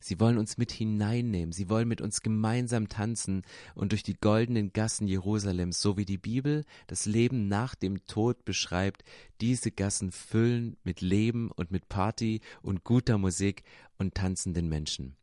Sie 0.00 0.18
wollen 0.18 0.38
uns 0.38 0.56
mit 0.56 0.72
hineinnehmen, 0.72 1.52
sie 1.52 1.68
wollen 1.68 1.86
mit 1.86 2.00
uns 2.00 2.22
gemeinsam 2.22 2.88
tanzen 2.88 3.42
und 3.74 3.92
durch 3.92 4.02
die 4.02 4.18
goldenen 4.18 4.72
Gassen 4.72 5.06
Jerusalems, 5.06 5.80
so 5.80 5.98
wie 5.98 6.06
die 6.06 6.18
Bibel 6.18 6.64
das 6.86 7.04
Leben 7.04 7.48
nach 7.48 7.74
dem 7.74 8.06
Tod 8.06 8.44
beschreibt, 8.46 9.04
diese 9.42 9.70
Gassen 9.70 10.10
füllen 10.10 10.76
mit 10.84 11.02
Leben 11.02 11.50
und 11.50 11.70
mit 11.70 11.88
Party 11.90 12.40
und 12.62 12.82
guter 12.82 13.18
Musik 13.18 13.62
und 13.98 14.14
tanzenden 14.14 14.68
Menschen. 14.70 15.16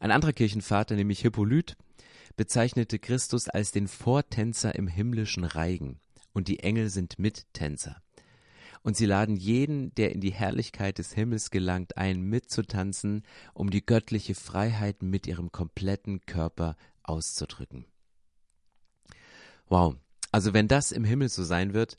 Ein 0.00 0.10
anderer 0.10 0.32
Kirchenvater, 0.32 0.96
nämlich 0.96 1.20
Hippolyt, 1.20 1.76
bezeichnete 2.36 2.98
Christus 2.98 3.48
als 3.48 3.70
den 3.70 3.86
Vortänzer 3.86 4.74
im 4.74 4.88
himmlischen 4.88 5.44
Reigen 5.44 6.00
und 6.32 6.48
die 6.48 6.58
Engel 6.60 6.90
sind 6.90 7.20
Mittänzer. 7.20 8.02
Und 8.82 8.96
sie 8.96 9.06
laden 9.06 9.36
jeden, 9.36 9.94
der 9.94 10.12
in 10.12 10.20
die 10.20 10.32
Herrlichkeit 10.32 10.98
des 10.98 11.12
Himmels 11.12 11.50
gelangt, 11.50 11.96
ein, 11.96 12.22
mitzutanzen, 12.22 13.22
um 13.54 13.70
die 13.70 13.84
göttliche 13.84 14.34
Freiheit 14.34 15.02
mit 15.02 15.26
ihrem 15.26 15.52
kompletten 15.52 16.20
Körper 16.26 16.76
auszudrücken. 17.02 17.84
Wow. 19.68 19.96
Also 20.32 20.52
wenn 20.52 20.66
das 20.66 20.92
im 20.92 21.04
Himmel 21.04 21.28
so 21.28 21.44
sein 21.44 21.74
wird, 21.74 21.96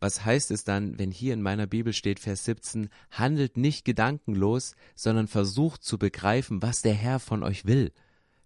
was 0.00 0.24
heißt 0.24 0.50
es 0.50 0.64
dann, 0.64 0.98
wenn 0.98 1.10
hier 1.10 1.34
in 1.34 1.42
meiner 1.42 1.66
Bibel 1.66 1.92
steht, 1.92 2.20
Vers 2.20 2.44
17, 2.44 2.88
handelt 3.10 3.56
nicht 3.56 3.84
gedankenlos, 3.84 4.76
sondern 4.94 5.28
versucht 5.28 5.82
zu 5.82 5.98
begreifen, 5.98 6.62
was 6.62 6.82
der 6.82 6.94
Herr 6.94 7.20
von 7.20 7.42
euch 7.42 7.64
will. 7.64 7.92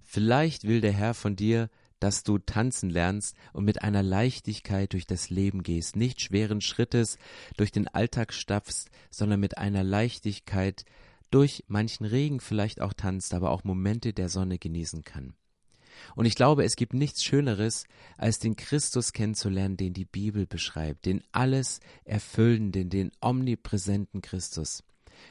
Vielleicht 0.03 0.65
will 0.65 0.81
der 0.81 0.93
Herr 0.93 1.15
von 1.15 1.37
dir, 1.37 1.69
dass 2.01 2.23
du 2.23 2.39
tanzen 2.39 2.91
lernst 2.91 3.37
und 3.53 3.65
mit 3.65 3.83
einer 3.83 4.03
Leichtigkeit 4.03 4.93
durch 4.93 5.07
das 5.07 5.31
Leben 5.31 5.63
gehst, 5.63 5.97
nicht 5.97 6.21
schweren 6.21 6.61
Schrittes 6.61 7.19
durch 7.57 7.73
den 7.73 7.89
Alltag 7.89 8.33
stapfst, 8.33 8.91
sondern 9.11 9.41
mit 9.41 9.59
einer 9.59 9.85
Leichtigkeit 9.85 10.85
durch 11.31 11.65
manchen 11.69 12.07
Regen 12.07 12.41
vielleicht 12.41 12.81
auch 12.81 12.93
tanzt, 12.93 13.35
aber 13.35 13.51
auch 13.51 13.65
Momente 13.65 14.13
der 14.13 14.29
Sonne 14.29 14.59
genießen 14.59 15.05
kann. 15.05 15.35
Und 16.15 16.27
ich 16.27 16.37
glaube, 16.37 16.65
es 16.65 16.77
gibt 16.77 16.95
nichts 16.95 17.25
Schöneres, 17.25 17.85
als 18.17 18.39
den 18.39 18.57
Christus 18.57 19.13
kennenzulernen, 19.13 19.77
den 19.77 19.95
die 19.95 20.05
Bibel 20.05 20.47
beschreibt, 20.47 21.07
den 21.07 21.23
alles 21.33 21.81
erfüllenden, 22.05 22.89
den 22.89 23.11
omnipräsenten 23.21 24.23
Christus. 24.23 24.85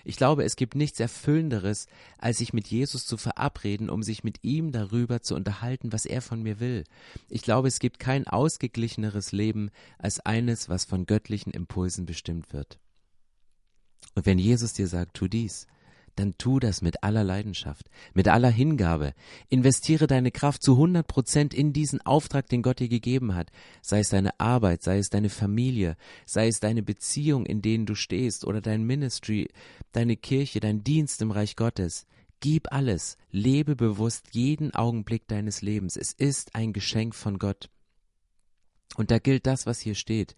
Ich 0.03 0.17
glaube, 0.17 0.43
es 0.43 0.55
gibt 0.55 0.75
nichts 0.75 0.99
Erfüllenderes, 0.99 1.87
als 2.17 2.37
sich 2.37 2.53
mit 2.53 2.67
Jesus 2.67 3.05
zu 3.05 3.17
verabreden, 3.17 3.89
um 3.89 4.03
sich 4.03 4.23
mit 4.23 4.43
ihm 4.43 4.71
darüber 4.71 5.21
zu 5.21 5.35
unterhalten, 5.35 5.91
was 5.93 6.05
er 6.05 6.21
von 6.21 6.41
mir 6.41 6.59
will. 6.59 6.83
Ich 7.29 7.41
glaube, 7.41 7.67
es 7.67 7.79
gibt 7.79 7.99
kein 7.99 8.27
ausgeglicheneres 8.27 9.31
Leben 9.31 9.69
als 9.97 10.19
eines, 10.19 10.69
was 10.69 10.85
von 10.85 11.05
göttlichen 11.05 11.51
Impulsen 11.51 12.05
bestimmt 12.05 12.53
wird. 12.53 12.79
Und 14.15 14.25
wenn 14.25 14.39
Jesus 14.39 14.73
dir 14.73 14.87
sagt, 14.87 15.15
tu 15.15 15.27
dies, 15.27 15.67
dann 16.19 16.37
tu 16.37 16.59
das 16.59 16.81
mit 16.81 17.03
aller 17.03 17.23
Leidenschaft, 17.23 17.89
mit 18.13 18.27
aller 18.27 18.49
Hingabe. 18.49 19.13
Investiere 19.49 20.07
deine 20.07 20.31
Kraft 20.31 20.63
zu 20.63 20.73
100 20.73 21.07
Prozent 21.07 21.53
in 21.53 21.73
diesen 21.73 22.01
Auftrag, 22.05 22.47
den 22.47 22.61
Gott 22.61 22.79
dir 22.79 22.89
gegeben 22.89 23.35
hat. 23.35 23.51
Sei 23.81 23.99
es 23.99 24.09
deine 24.09 24.39
Arbeit, 24.39 24.83
sei 24.83 24.97
es 24.97 25.09
deine 25.09 25.29
Familie, 25.29 25.95
sei 26.25 26.47
es 26.47 26.59
deine 26.59 26.83
Beziehung, 26.83 27.45
in 27.45 27.61
denen 27.61 27.85
du 27.85 27.95
stehst 27.95 28.45
oder 28.45 28.61
dein 28.61 28.83
Ministry, 28.83 29.49
deine 29.91 30.17
Kirche, 30.17 30.59
dein 30.59 30.83
Dienst 30.83 31.21
im 31.21 31.31
Reich 31.31 31.55
Gottes. 31.55 32.05
Gib 32.39 32.71
alles, 32.71 33.17
lebe 33.31 33.75
bewusst 33.75 34.33
jeden 34.33 34.73
Augenblick 34.75 35.27
deines 35.27 35.61
Lebens. 35.61 35.97
Es 35.97 36.13
ist 36.13 36.55
ein 36.55 36.73
Geschenk 36.73 37.15
von 37.15 37.39
Gott. 37.39 37.69
Und 38.95 39.11
da 39.11 39.19
gilt 39.19 39.47
das, 39.47 39.65
was 39.65 39.79
hier 39.79 39.95
steht. 39.95 40.35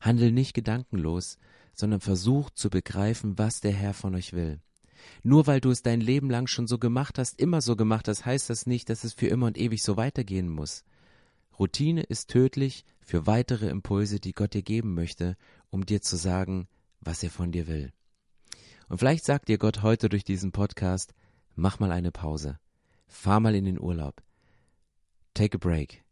Handel 0.00 0.32
nicht 0.32 0.54
gedankenlos, 0.54 1.38
sondern 1.74 2.00
versuch 2.00 2.50
zu 2.50 2.70
begreifen, 2.70 3.38
was 3.38 3.60
der 3.60 3.72
Herr 3.72 3.94
von 3.94 4.14
euch 4.14 4.32
will. 4.32 4.60
Nur 5.22 5.46
weil 5.46 5.60
du 5.60 5.70
es 5.70 5.82
dein 5.82 6.00
Leben 6.00 6.30
lang 6.30 6.46
schon 6.46 6.66
so 6.66 6.78
gemacht 6.78 7.18
hast, 7.18 7.40
immer 7.40 7.60
so 7.60 7.76
gemacht 7.76 8.08
hast, 8.08 8.24
heißt 8.24 8.50
das 8.50 8.66
nicht, 8.66 8.88
dass 8.88 9.04
es 9.04 9.12
für 9.14 9.28
immer 9.28 9.46
und 9.46 9.58
ewig 9.58 9.82
so 9.82 9.96
weitergehen 9.96 10.48
muss. 10.48 10.84
Routine 11.58 12.02
ist 12.02 12.30
tödlich 12.30 12.84
für 13.00 13.26
weitere 13.26 13.68
Impulse, 13.68 14.20
die 14.20 14.32
Gott 14.32 14.54
dir 14.54 14.62
geben 14.62 14.94
möchte, 14.94 15.36
um 15.70 15.86
dir 15.86 16.02
zu 16.02 16.16
sagen, 16.16 16.66
was 17.00 17.22
er 17.22 17.30
von 17.30 17.52
dir 17.52 17.66
will. 17.66 17.92
Und 18.88 18.98
vielleicht 18.98 19.24
sagt 19.24 19.48
dir 19.48 19.58
Gott 19.58 19.82
heute 19.82 20.08
durch 20.08 20.24
diesen 20.24 20.52
Podcast, 20.52 21.14
mach 21.54 21.78
mal 21.78 21.92
eine 21.92 22.12
Pause, 22.12 22.58
fahr 23.06 23.40
mal 23.40 23.54
in 23.54 23.64
den 23.64 23.80
Urlaub, 23.80 24.22
take 25.34 25.56
a 25.56 25.58
break. 25.58 26.04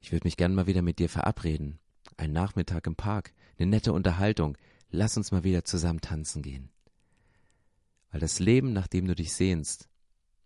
Ich 0.00 0.12
würde 0.12 0.26
mich 0.26 0.36
gern 0.36 0.54
mal 0.54 0.66
wieder 0.66 0.82
mit 0.82 0.98
dir 0.98 1.08
verabreden, 1.08 1.78
ein 2.16 2.32
Nachmittag 2.32 2.86
im 2.86 2.96
Park, 2.96 3.32
eine 3.58 3.68
nette 3.68 3.92
Unterhaltung, 3.92 4.56
lass 4.90 5.16
uns 5.16 5.32
mal 5.32 5.44
wieder 5.44 5.64
zusammen 5.64 6.00
tanzen 6.00 6.42
gehen. 6.42 6.70
Weil 8.10 8.20
das 8.20 8.38
Leben, 8.38 8.72
nach 8.72 8.86
dem 8.86 9.06
du 9.06 9.14
dich 9.14 9.32
sehnst, 9.32 9.88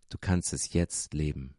du 0.09 0.17
kannst 0.19 0.53
es 0.53 0.73
jetzt 0.73 1.13
leben. 1.13 1.55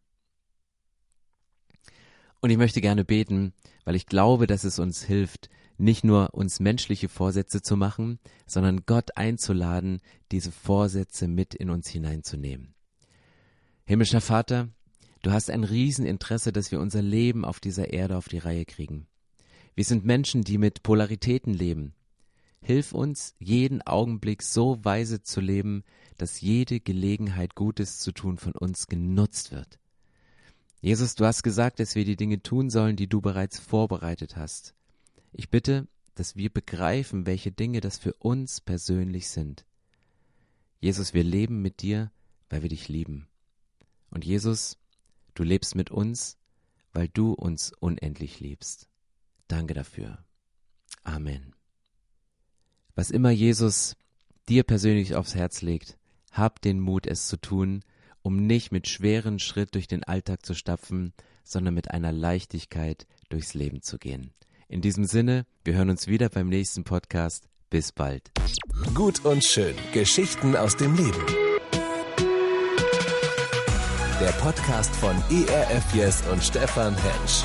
Und 2.41 2.51
ich 2.51 2.59
möchte 2.59 2.81
gerne 2.81 3.05
beten, 3.05 3.55
weil 3.85 3.95
ich 3.95 4.07
glaube, 4.07 4.47
dass 4.47 4.65
es 4.65 4.79
uns 4.79 5.03
hilft, 5.03 5.49
nicht 5.79 6.05
nur 6.05 6.35
uns 6.35 6.61
menschliche 6.61 7.09
Vorsätze 7.09 7.63
zu 7.63 7.77
machen, 7.77 8.19
sondern 8.47 8.85
Gott 8.87 9.17
einzuladen, 9.17 10.01
diese 10.31 10.53
Vorsätze 10.53 11.27
mit 11.27 11.55
in 11.55 11.71
uns 11.71 11.89
hineinzunehmen. 11.89 12.75
Himmlischer 13.87 14.21
Vater, 14.21 14.69
du 15.23 15.33
hast 15.33 15.51
ein 15.51 15.65
Rieseninteresse, 15.65 16.53
dass 16.53 16.71
wir 16.71 16.81
unser 16.81 17.03
Leben 17.03 17.45
auf 17.45 17.61
dieser 17.61 17.93
Erde 17.93 18.17
auf 18.17 18.29
die 18.29 18.39
Reihe 18.39 18.65
kriegen. 18.65 19.07
Wir 19.75 19.85
sind 19.85 20.05
Menschen, 20.05 20.45
die 20.45 20.59
mit 20.59 20.83
Polaritäten 20.83 21.53
leben. 21.53 21.95
Hilf 22.65 22.95
uns, 22.95 23.35
jeden 23.39 23.83
Augenblick 23.83 24.43
so 24.43 24.83
weise 24.83 25.21
zu 25.21 25.43
leben, 25.43 25.85
dass 26.17 26.41
jede 26.41 26.81
Gelegenheit, 26.81 27.55
Gutes 27.55 27.99
zu 27.99 28.11
tun, 28.11 28.39
von 28.39 28.53
uns 28.53 28.87
genutzt 28.87 29.53
wird. 29.53 29.79
Jesus, 30.81 31.15
du 31.15 31.27
hast 31.27 31.43
gesagt, 31.43 31.79
dass 31.79 31.95
wir 31.95 32.07
die 32.07 32.17
Dinge 32.17 32.43
tun 32.43 32.71
sollen, 32.71 32.97
die 32.97 33.07
du 33.07 33.21
bereits 33.21 33.59
vorbereitet 33.59 34.37
hast. 34.37 34.75
Ich 35.33 35.51
bitte, 35.51 35.87
dass 36.15 36.37
wir 36.37 36.49
begreifen, 36.49 37.27
welche 37.27 37.53
Dinge 37.53 37.83
das 37.83 37.99
für 37.99 38.15
uns 38.15 38.63
persönlich 38.63 39.29
sind. 39.29 39.67
Jesus, 40.81 41.13
wir 41.13 41.25
leben 41.25 41.61
mit 41.61 41.83
dir, 41.83 42.11
weil 42.49 42.63
wir 42.63 42.71
dich 42.71 42.89
lieben. 42.89 43.29
Und 44.09 44.25
Jesus, 44.25 44.79
du 45.35 45.43
lebst 45.43 45.75
mit 45.75 45.91
uns, 45.91 46.39
weil 46.95 47.09
du 47.09 47.33
uns 47.35 47.73
unendlich 47.79 48.41
liebst. 48.41 48.89
Danke 49.49 49.75
dafür. 49.75 50.25
Amen. 51.03 51.55
Was 52.95 53.11
immer 53.11 53.31
Jesus 53.31 53.97
dir 54.49 54.63
persönlich 54.63 55.15
aufs 55.17 55.35
Herz 55.35 55.63
legt, 55.63 55.97
hab 56.31 56.61
den 56.61 56.81
Mut, 56.81 57.07
es 57.07 57.27
zu 57.27 57.37
tun, 57.37 57.83
um 58.23 58.47
nicht 58.47 58.73
mit 58.73 58.89
schweren 58.89 59.39
Schritt 59.39 59.75
durch 59.75 59.89
den 59.89 60.05
Alltag 60.05 60.47
zu 60.47 60.55
stapfen, 60.55 61.13
sondern 61.43 61.75
mit 61.75 61.91
einer 61.91 62.13
Leichtigkeit 62.13 63.07
durchs 63.29 63.55
Leben 63.55 63.83
zu 63.83 63.99
gehen. 63.99 64.33
In 64.69 64.81
diesem 64.81 65.05
Sinne, 65.05 65.45
wir 65.65 65.75
hören 65.75 65.91
uns 65.91 66.07
wieder 66.07 66.29
beim 66.29 66.49
nächsten 66.49 66.85
Podcast. 66.85 67.49
Bis 67.69 67.91
bald. 67.91 68.31
Gut 68.95 69.25
und 69.25 69.45
schön. 69.45 69.75
Geschichten 69.93 70.55
aus 70.57 70.77
dem 70.77 70.95
Leben. 70.95 71.27
Der 74.21 74.33
Podcast 74.41 74.95
von 74.97 75.17
ERF 75.31 75.95
Yes 75.95 76.23
und 76.31 76.43
Stefan 76.43 76.95
Hensch. 76.95 77.45